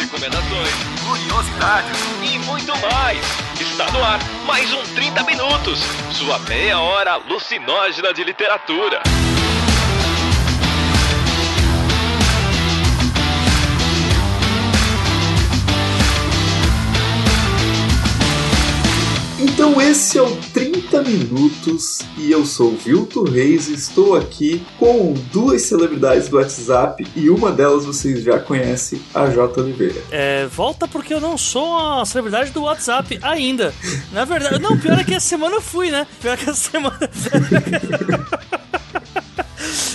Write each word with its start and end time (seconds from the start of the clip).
recomendações, 0.00 0.70
curiosidades 1.06 1.98
e 2.22 2.38
muito 2.40 2.72
mais. 2.78 3.20
Está 3.60 3.90
no 3.92 4.02
ar 4.02 4.18
mais 4.46 4.72
um 4.72 4.82
30 4.94 5.22
Minutos, 5.24 5.80
sua 6.12 6.38
meia 6.40 6.80
hora 6.80 7.12
alucinógena 7.12 8.12
de 8.14 8.24
literatura. 8.24 9.02
Então 19.60 19.78
esse 19.78 20.16
é 20.16 20.22
o 20.22 20.36
30 20.54 21.02
Minutos 21.02 21.98
e 22.16 22.32
eu 22.32 22.46
sou 22.46 22.72
o 22.72 22.76
Vilto 22.78 23.22
Reis 23.24 23.68
e 23.68 23.74
estou 23.74 24.16
aqui 24.16 24.64
com 24.78 25.12
duas 25.30 25.60
celebridades 25.60 26.30
do 26.30 26.38
WhatsApp 26.38 27.06
e 27.14 27.28
uma 27.28 27.52
delas 27.52 27.84
vocês 27.84 28.22
já 28.22 28.38
conhecem, 28.38 29.02
a 29.14 29.26
J. 29.26 29.60
Oliveira. 29.60 30.02
É, 30.10 30.46
volta 30.46 30.88
porque 30.88 31.12
eu 31.12 31.20
não 31.20 31.36
sou 31.36 31.76
a 31.76 32.06
celebridade 32.06 32.52
do 32.52 32.62
WhatsApp 32.62 33.18
ainda. 33.20 33.74
Na 34.10 34.24
verdade, 34.24 34.58
não, 34.58 34.78
pior 34.78 34.98
é 34.98 35.04
que 35.04 35.12
essa 35.12 35.28
semana 35.28 35.56
eu 35.56 35.60
fui, 35.60 35.90
né? 35.90 36.06
Pior 36.22 36.32
é 36.32 36.36
que 36.38 36.48
essa 36.48 36.70
semana. 36.70 36.98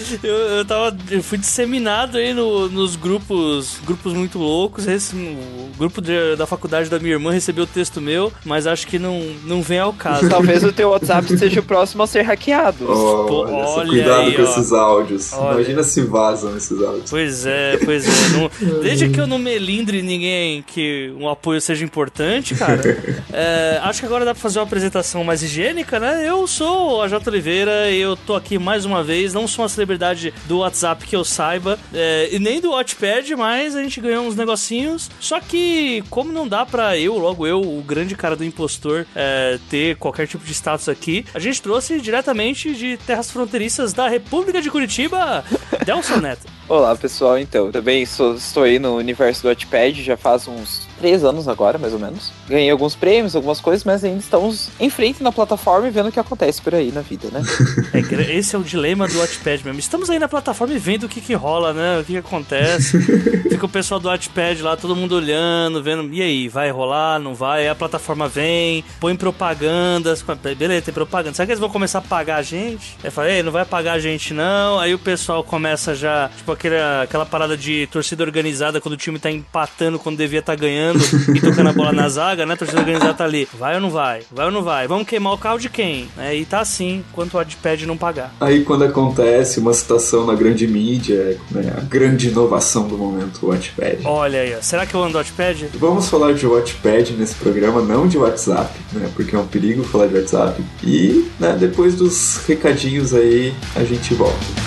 Eu, 0.25 0.35
eu, 0.35 0.65
tava, 0.65 0.95
eu 1.11 1.21
fui 1.21 1.37
disseminado 1.37 2.17
aí 2.17 2.33
no, 2.33 2.67
nos 2.69 2.95
grupos 2.95 3.77
grupos 3.85 4.13
muito 4.13 4.39
loucos. 4.39 4.87
Esse, 4.87 5.15
o 5.15 5.69
grupo 5.77 6.01
de, 6.01 6.35
da 6.35 6.45
faculdade 6.45 6.89
da 6.89 6.99
minha 6.99 7.13
irmã 7.13 7.31
recebeu 7.31 7.63
o 7.63 7.67
texto 7.67 8.01
meu, 8.01 8.31
mas 8.43 8.65
acho 8.65 8.87
que 8.87 8.97
não, 8.97 9.19
não 9.43 9.61
vem 9.61 9.79
ao 9.79 9.93
caso. 9.93 10.29
Talvez 10.29 10.63
o 10.63 10.71
teu 10.71 10.89
WhatsApp 10.89 11.37
seja 11.37 11.59
o 11.59 11.63
próximo 11.63 12.03
a 12.03 12.07
ser 12.07 12.21
hackeado. 12.21 12.85
Oh, 12.89 13.25
Pô, 13.25 13.45
olha 13.47 13.87
cuidado 13.87 14.21
aí, 14.21 14.35
com 14.35 14.41
ó. 14.41 14.45
esses 14.45 14.71
áudios. 14.71 15.33
Olha. 15.33 15.55
Imagina 15.55 15.83
se 15.83 16.01
vazam 16.01 16.55
esses 16.57 16.81
áudios. 16.81 17.09
Pois 17.09 17.45
é, 17.45 17.77
pois 17.83 18.05
é. 18.07 18.29
Não, 18.37 18.81
desde 18.81 19.09
que 19.09 19.19
eu 19.19 19.27
não 19.27 19.37
melindre 19.37 20.01
ninguém 20.01 20.63
que 20.63 21.13
um 21.19 21.27
apoio 21.29 21.61
seja 21.61 21.83
importante, 21.83 22.55
cara, 22.55 22.81
é, 23.31 23.79
acho 23.83 23.99
que 23.99 24.05
agora 24.05 24.25
dá 24.25 24.33
pra 24.33 24.41
fazer 24.41 24.59
uma 24.59 24.65
apresentação 24.65 25.23
mais 25.23 25.43
higiênica, 25.43 25.99
né? 25.99 26.27
Eu 26.27 26.47
sou 26.47 27.01
a 27.01 27.07
J. 27.07 27.29
Oliveira 27.29 27.91
e 27.91 27.99
eu 27.99 28.15
tô 28.15 28.35
aqui 28.35 28.57
mais 28.57 28.85
uma 28.85 29.03
vez, 29.03 29.33
não 29.33 29.47
sou 29.47 29.63
uma 29.63 29.69
celebridade 29.69 29.94
celebridade 29.95 30.33
do 30.45 30.59
WhatsApp 30.59 31.05
que 31.05 31.15
eu 31.15 31.23
saiba, 31.23 31.79
é, 31.93 32.29
e 32.31 32.39
nem 32.39 32.59
do 32.59 32.71
Watchpad, 32.71 33.35
mas 33.35 33.75
a 33.75 33.81
gente 33.81 33.99
ganhou 33.99 34.25
uns 34.25 34.35
negocinhos. 34.35 35.09
Só 35.19 35.39
que, 35.39 36.03
como 36.09 36.31
não 36.31 36.47
dá 36.47 36.65
pra 36.65 36.97
eu, 36.97 37.17
logo 37.17 37.47
eu, 37.47 37.61
o 37.61 37.81
grande 37.81 38.15
cara 38.15 38.35
do 38.35 38.43
impostor, 38.43 39.05
é, 39.15 39.57
ter 39.69 39.95
qualquer 39.97 40.27
tipo 40.27 40.43
de 40.43 40.53
status 40.53 40.89
aqui, 40.89 41.25
a 41.33 41.39
gente 41.39 41.61
trouxe 41.61 41.99
diretamente 41.99 42.73
de 42.75 42.97
terras 42.97 43.31
fronteiriças 43.31 43.93
da 43.93 44.07
República 44.07 44.61
de 44.61 44.69
Curitiba, 44.69 45.43
Delson 45.85 46.17
Neto. 46.17 46.54
Olá 46.67 46.95
pessoal, 46.95 47.37
então, 47.37 47.71
também 47.71 48.07
sou, 48.07 48.33
estou 48.33 48.63
aí 48.63 48.79
no 48.79 48.95
universo 48.95 49.43
do 49.43 49.49
Watchpad 49.49 50.01
já 50.01 50.17
faz 50.17 50.47
uns 50.47 50.87
três 50.97 51.23
anos 51.23 51.47
agora, 51.47 51.77
mais 51.77 51.93
ou 51.93 51.99
menos. 51.99 52.31
Ganhei 52.47 52.71
alguns 52.71 52.95
prêmios, 52.95 53.35
algumas 53.35 53.61
coisas, 53.61 53.83
mas 53.83 54.03
ainda 54.03 54.17
estamos 54.17 54.69
em 54.79 54.89
frente 54.89 55.21
na 55.21 55.31
plataforma 55.31 55.87
e 55.87 55.91
vendo 55.91 56.09
o 56.09 56.11
que 56.11 56.19
acontece 56.19 56.59
por 56.59 56.73
aí 56.73 56.91
na 56.91 57.01
vida, 57.01 57.27
né? 57.31 57.43
É, 57.95 58.35
esse 58.35 58.55
é 58.55 58.59
o 58.59 58.63
dilema 58.63 59.07
do 59.07 59.17
Watchpad 59.19 59.63
mesmo. 59.63 59.79
Estamos 59.79 60.09
aí 60.09 60.19
na 60.19 60.27
plataforma 60.27 60.73
e 60.73 60.77
vendo 60.77 61.05
o 61.05 61.09
que 61.09 61.21
que 61.21 61.33
rola, 61.33 61.73
né? 61.73 61.99
O 61.99 62.03
que 62.03 62.13
que 62.13 62.17
acontece. 62.17 62.99
Fica 63.49 63.65
o 63.65 63.69
pessoal 63.69 63.99
do 63.99 64.07
Watchpad 64.07 64.61
lá, 64.61 64.75
todo 64.75 64.95
mundo 64.95 65.15
olhando, 65.15 65.81
vendo, 65.81 66.13
e 66.13 66.21
aí, 66.21 66.47
vai 66.47 66.71
rolar, 66.71 67.19
não 67.19 67.33
vai? 67.33 67.61
Aí 67.61 67.69
a 67.69 67.75
plataforma 67.75 68.27
vem, 68.27 68.83
põe 68.99 69.15
propagandas, 69.15 70.23
beleza, 70.57 70.81
tem 70.85 70.93
propaganda. 70.93 71.35
Será 71.35 71.45
que 71.45 71.51
eles 71.51 71.59
vão 71.59 71.69
começar 71.69 71.99
a 71.99 72.01
pagar 72.01 72.37
a 72.37 72.41
gente? 72.41 72.97
Aí 73.03 73.11
fala, 73.11 73.31
ei, 73.31 73.43
não 73.43 73.51
vai 73.51 73.65
pagar 73.65 73.93
a 73.93 73.99
gente 73.99 74.33
não. 74.33 74.79
Aí 74.79 74.93
o 74.93 74.99
pessoal 74.99 75.43
começa 75.43 75.93
já, 75.95 76.29
tipo, 76.35 76.54
aquela, 76.55 77.03
aquela 77.03 77.25
parada 77.25 77.55
de 77.55 77.87
torcida 77.87 78.23
organizada 78.23 78.81
quando 78.81 78.93
o 78.93 78.97
time 78.97 79.19
tá 79.19 79.29
empatando 79.29 79.99
quando 79.99 80.17
devia 80.17 80.39
estar 80.39 80.55
tá 80.55 80.59
ganhando 80.59 80.99
e 81.33 81.39
tocando 81.39 81.69
a 81.69 81.73
bola 81.73 81.91
na 81.91 82.09
zaga, 82.09 82.45
né? 82.45 82.53
A 82.53 82.57
torcida 82.57 82.79
organizada 82.79 83.13
tá 83.13 83.23
ali. 83.23 83.47
Vai 83.53 83.75
ou 83.75 83.81
não 83.81 83.89
vai? 83.89 84.23
Vai 84.31 84.45
ou 84.45 84.51
não 84.51 84.63
vai? 84.63 84.87
Vamos 84.87 85.07
queimar 85.07 85.33
o 85.33 85.37
carro 85.37 85.59
de 85.59 85.69
quem? 85.69 86.07
É, 86.17 86.35
e 86.35 86.45
tá 86.45 86.59
assim, 86.59 87.03
enquanto 87.09 87.35
o 87.35 87.39
Adpad 87.39 87.85
não 87.85 87.97
pagar. 87.97 88.33
Aí 88.39 88.63
quando 88.63 88.83
acontece 88.83 89.59
uma 89.59 89.73
situação 89.73 90.25
na 90.25 90.35
grande 90.35 90.67
mídia, 90.67 91.37
né, 91.51 91.73
a 91.77 91.81
grande 91.81 92.29
inovação 92.29 92.87
do 92.87 92.97
momento, 92.97 93.45
o 93.45 93.49
Watchpad. 93.49 93.99
Olha 94.05 94.41
aí, 94.41 94.57
será 94.61 94.85
que 94.85 94.95
eu 94.95 95.03
ando 95.03 95.13
do 95.13 95.17
Watchpad? 95.17 95.69
Vamos 95.75 96.09
falar 96.09 96.33
de 96.33 96.45
Watchpad 96.45 97.13
nesse 97.13 97.35
programa, 97.35 97.81
não 97.81 98.07
de 98.07 98.17
WhatsApp, 98.17 98.73
né? 98.93 99.09
Porque 99.15 99.35
é 99.35 99.39
um 99.39 99.47
perigo 99.47 99.83
falar 99.83 100.07
de 100.07 100.15
WhatsApp. 100.15 100.63
E, 100.83 101.29
né, 101.39 101.55
depois 101.59 101.95
dos 101.95 102.37
recadinhos 102.47 103.13
aí, 103.13 103.53
a 103.75 103.83
gente 103.83 104.13
volta. 104.13 104.64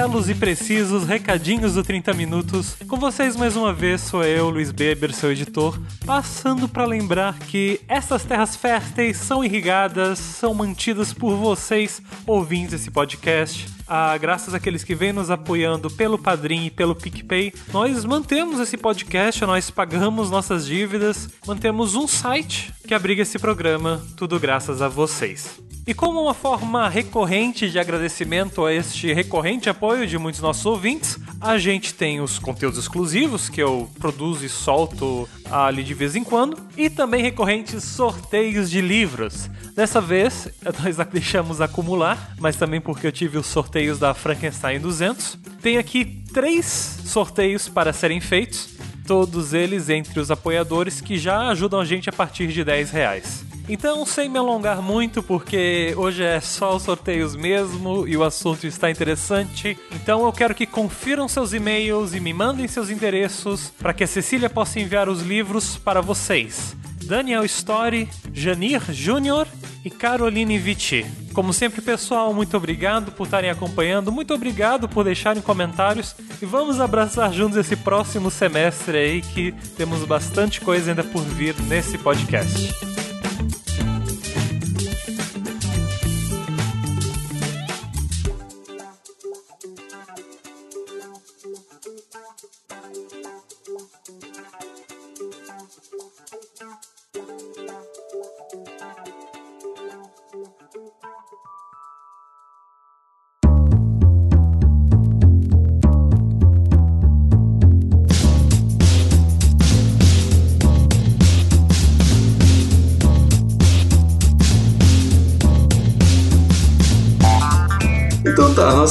Belos 0.00 0.30
e 0.30 0.34
precisos 0.34 1.04
recadinhos 1.04 1.74
do 1.74 1.82
30 1.82 2.14
Minutos, 2.14 2.74
com 2.88 2.96
vocês 2.96 3.36
mais 3.36 3.54
uma 3.54 3.70
vez 3.70 4.00
sou 4.00 4.24
eu, 4.24 4.48
Luiz 4.48 4.72
Beber, 4.72 5.12
seu 5.12 5.30
editor, 5.30 5.78
passando 6.06 6.66
para 6.66 6.86
lembrar 6.86 7.38
que 7.38 7.78
essas 7.86 8.24
terras 8.24 8.56
férteis 8.56 9.18
são 9.18 9.44
irrigadas, 9.44 10.18
são 10.18 10.54
mantidas 10.54 11.12
por 11.12 11.36
vocês, 11.36 12.00
ouvintes 12.26 12.70
desse 12.70 12.90
podcast. 12.90 13.68
Ah, 13.86 14.16
graças 14.16 14.54
àqueles 14.54 14.82
que 14.82 14.94
vêm 14.94 15.12
nos 15.12 15.30
apoiando 15.30 15.90
pelo 15.90 16.16
Padrim 16.16 16.64
e 16.64 16.70
pelo 16.70 16.94
PicPay, 16.94 17.52
nós 17.70 18.02
mantemos 18.02 18.58
esse 18.58 18.78
podcast, 18.78 19.44
nós 19.44 19.70
pagamos 19.70 20.30
nossas 20.30 20.64
dívidas, 20.64 21.28
mantemos 21.46 21.94
um 21.94 22.08
site 22.08 22.72
que 22.88 22.94
abriga 22.94 23.20
esse 23.20 23.38
programa, 23.38 24.00
tudo 24.16 24.40
graças 24.40 24.80
a 24.80 24.88
vocês. 24.88 25.69
E 25.86 25.94
como 25.94 26.22
uma 26.22 26.34
forma 26.34 26.88
recorrente 26.88 27.70
de 27.70 27.78
agradecimento 27.78 28.64
a 28.64 28.72
este 28.72 29.12
recorrente 29.12 29.68
apoio 29.68 30.06
de 30.06 30.18
muitos 30.18 30.40
nossos 30.40 30.64
ouvintes, 30.66 31.18
a 31.40 31.58
gente 31.58 31.94
tem 31.94 32.20
os 32.20 32.38
conteúdos 32.38 32.78
exclusivos 32.78 33.48
que 33.48 33.62
eu 33.62 33.90
produzo 33.98 34.44
e 34.44 34.48
solto 34.48 35.28
ali 35.50 35.82
de 35.82 35.94
vez 35.94 36.14
em 36.14 36.22
quando, 36.22 36.56
e 36.76 36.88
também 36.88 37.22
recorrentes 37.22 37.82
sorteios 37.82 38.70
de 38.70 38.80
livros. 38.80 39.48
Dessa 39.74 40.00
vez 40.00 40.48
nós 40.82 40.96
deixamos 41.10 41.60
acumular, 41.60 42.34
mas 42.38 42.56
também 42.56 42.80
porque 42.80 43.06
eu 43.06 43.12
tive 43.12 43.38
os 43.38 43.46
sorteios 43.46 43.98
da 43.98 44.14
Frankenstein 44.14 44.78
200. 44.78 45.38
Tem 45.62 45.78
aqui 45.78 46.22
três 46.32 46.98
sorteios 47.04 47.68
para 47.68 47.92
serem 47.92 48.20
feitos, 48.20 48.68
todos 49.06 49.54
eles 49.54 49.88
entre 49.88 50.20
os 50.20 50.30
apoiadores 50.30 51.00
que 51.00 51.18
já 51.18 51.48
ajudam 51.48 51.80
a 51.80 51.84
gente 51.84 52.08
a 52.08 52.12
partir 52.12 52.48
de 52.48 52.62
10 52.62 52.90
reais. 52.90 53.49
Então, 53.72 54.04
sem 54.04 54.28
me 54.28 54.36
alongar 54.36 54.82
muito, 54.82 55.22
porque 55.22 55.94
hoje 55.96 56.24
é 56.24 56.40
só 56.40 56.74
os 56.74 56.82
sorteios 56.82 57.36
mesmo 57.36 58.04
e 58.04 58.16
o 58.16 58.24
assunto 58.24 58.66
está 58.66 58.90
interessante, 58.90 59.78
então 59.94 60.26
eu 60.26 60.32
quero 60.32 60.56
que 60.56 60.66
confiram 60.66 61.28
seus 61.28 61.52
e-mails 61.52 62.12
e 62.12 62.18
me 62.18 62.32
mandem 62.32 62.66
seus 62.66 62.90
endereços 62.90 63.72
para 63.78 63.94
que 63.94 64.02
a 64.02 64.08
Cecília 64.08 64.50
possa 64.50 64.80
enviar 64.80 65.08
os 65.08 65.22
livros 65.22 65.76
para 65.76 66.00
vocês. 66.00 66.74
Daniel 67.04 67.44
Story, 67.44 68.08
Janir 68.34 68.82
Júnior 68.92 69.46
e 69.84 69.88
Caroline 69.88 70.58
Vitti. 70.58 71.06
Como 71.32 71.52
sempre, 71.52 71.80
pessoal, 71.80 72.34
muito 72.34 72.56
obrigado 72.56 73.12
por 73.12 73.22
estarem 73.22 73.50
acompanhando, 73.50 74.10
muito 74.10 74.34
obrigado 74.34 74.88
por 74.88 75.04
deixarem 75.04 75.40
comentários 75.40 76.16
e 76.42 76.44
vamos 76.44 76.80
abraçar 76.80 77.32
juntos 77.32 77.56
esse 77.56 77.76
próximo 77.76 78.32
semestre 78.32 78.98
aí 78.98 79.22
que 79.22 79.52
temos 79.76 80.04
bastante 80.04 80.60
coisa 80.60 80.90
ainda 80.90 81.04
por 81.04 81.22
vir 81.22 81.54
nesse 81.62 81.96
podcast. 81.98 82.99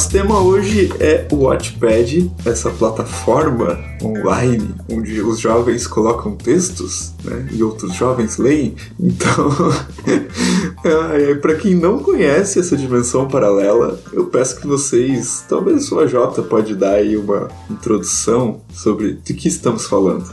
Nosso 0.09 0.17
tema 0.17 0.41
hoje 0.41 0.91
é 0.99 1.27
o 1.31 1.43
Watchpad, 1.43 2.31
essa 2.43 2.71
plataforma 2.71 3.77
online 4.03 4.73
onde 4.91 5.21
os 5.21 5.39
jovens 5.39 5.85
colocam 5.85 6.35
textos 6.35 7.13
né, 7.23 7.47
e 7.51 7.61
outros 7.61 7.93
jovens 7.93 8.37
leem. 8.37 8.75
Então, 8.99 9.51
é, 10.83 11.35
para 11.35 11.53
quem 11.55 11.75
não 11.75 11.99
conhece 11.99 12.59
essa 12.59 12.75
dimensão 12.75 13.27
paralela, 13.27 13.99
eu 14.11 14.25
peço 14.25 14.59
que 14.59 14.65
vocês, 14.65 15.45
talvez 15.47 15.91
o 15.91 16.07
Jota 16.07 16.41
pode 16.41 16.73
dar 16.73 16.93
aí 16.93 17.15
uma 17.15 17.47
introdução 17.69 18.61
sobre 18.73 19.13
de 19.23 19.35
que 19.35 19.47
estamos 19.47 19.85
falando. 19.85 20.25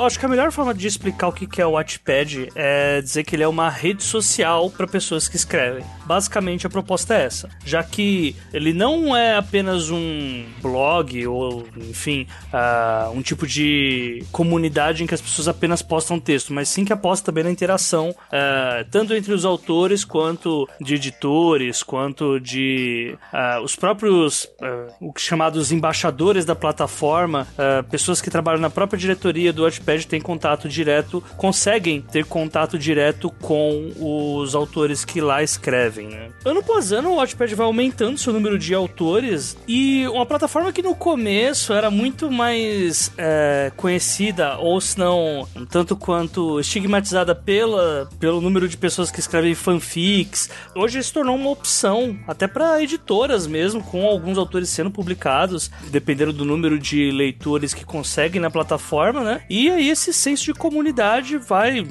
Acho 0.00 0.18
que 0.18 0.24
a 0.24 0.28
melhor 0.28 0.50
forma 0.50 0.72
de 0.72 0.86
explicar 0.86 1.28
o 1.28 1.32
que 1.32 1.60
é 1.60 1.66
o 1.66 1.72
Watchpad 1.72 2.48
é 2.54 3.02
dizer 3.02 3.22
que 3.22 3.36
ele 3.36 3.42
é 3.42 3.48
uma 3.48 3.68
rede 3.68 4.02
social 4.02 4.70
para 4.70 4.86
pessoas 4.86 5.28
que 5.28 5.36
escrevem. 5.36 5.84
Basicamente 6.06 6.66
a 6.66 6.70
proposta 6.70 7.14
é 7.14 7.24
essa, 7.24 7.50
já 7.64 7.82
que 7.84 8.34
ele 8.52 8.72
não 8.72 9.14
é 9.14 9.36
apenas 9.36 9.90
um 9.90 10.46
blog 10.62 11.26
ou, 11.26 11.66
enfim, 11.76 12.26
uh, 12.46 13.10
um 13.10 13.20
tipo 13.20 13.46
de 13.46 14.24
comunidade 14.32 15.04
em 15.04 15.06
que 15.06 15.14
as 15.14 15.20
pessoas 15.20 15.48
apenas 15.48 15.82
postam 15.82 16.18
texto, 16.18 16.52
mas 16.52 16.68
sim 16.68 16.84
que 16.84 16.92
aposta 16.92 17.26
também 17.26 17.44
na 17.44 17.50
interação, 17.50 18.10
uh, 18.10 18.84
tanto 18.90 19.14
entre 19.14 19.32
os 19.32 19.44
autores 19.44 20.04
quanto 20.04 20.68
de 20.80 20.94
editores, 20.94 21.82
quanto 21.82 22.40
de 22.40 23.16
uh, 23.32 23.62
os 23.62 23.76
próprios 23.76 24.44
uh, 24.44 25.12
chamados 25.18 25.70
embaixadores 25.70 26.44
da 26.44 26.54
plataforma, 26.54 27.46
pessoas 27.90 28.20
que 28.20 28.30
trabalham 28.30 28.60
na 28.60 28.70
própria 28.70 28.98
diretoria 28.98 29.52
do 29.52 29.66
Watchpad 29.90 30.06
têm 30.06 30.20
contato 30.20 30.68
direto, 30.68 31.22
conseguem 31.36 32.00
ter 32.00 32.24
contato 32.24 32.78
direto 32.78 33.30
com 33.40 33.92
os 33.98 34.54
autores 34.54 35.04
que 35.04 35.20
lá 35.20 35.42
escrevem. 35.42 36.08
Né? 36.08 36.28
Ano 36.44 36.60
após 36.60 36.92
ano, 36.92 37.10
o 37.10 37.16
Watchpad 37.16 37.54
vai 37.54 37.66
aumentando 37.66 38.18
seu 38.18 38.32
número 38.32 38.58
de 38.58 38.74
autores 38.74 39.56
e 39.66 40.06
uma 40.08 40.26
plataforma 40.26 40.72
que 40.72 40.82
no 40.82 40.94
começo 40.94 41.72
era 41.72 41.90
muito 41.90 42.30
mais 42.30 43.12
é, 43.18 43.72
conhecida, 43.76 44.58
ou 44.58 44.80
se 44.80 44.98
não, 44.98 45.46
um 45.56 45.64
tanto 45.64 45.96
quanto 45.96 46.60
estigmatizada 46.60 47.34
pela, 47.34 48.08
pelo 48.18 48.40
número 48.40 48.68
de 48.68 48.76
pessoas 48.76 49.10
que 49.10 49.20
escrevem 49.20 49.54
fanfics, 49.54 50.50
hoje 50.74 51.02
se 51.02 51.12
tornou 51.12 51.36
uma 51.36 51.50
opção, 51.50 52.18
até 52.26 52.46
para 52.46 52.82
editoras 52.82 53.46
mesmo, 53.46 53.82
com 53.82 54.06
alguns 54.06 54.38
autores 54.38 54.68
sendo 54.68 54.90
publicados, 54.90 55.70
dependendo 55.90 56.32
do 56.32 56.44
número 56.44 56.78
de 56.78 57.10
leitores 57.10 57.74
que 57.74 57.84
conseguem 57.84 58.40
na 58.40 58.50
plataforma, 58.50 59.22
né? 59.22 59.42
E 59.48 59.68
aí 59.80 59.88
esse 59.88 60.12
senso 60.12 60.44
de 60.44 60.54
comunidade 60.54 61.38
vai 61.38 61.80
uh, 61.80 61.86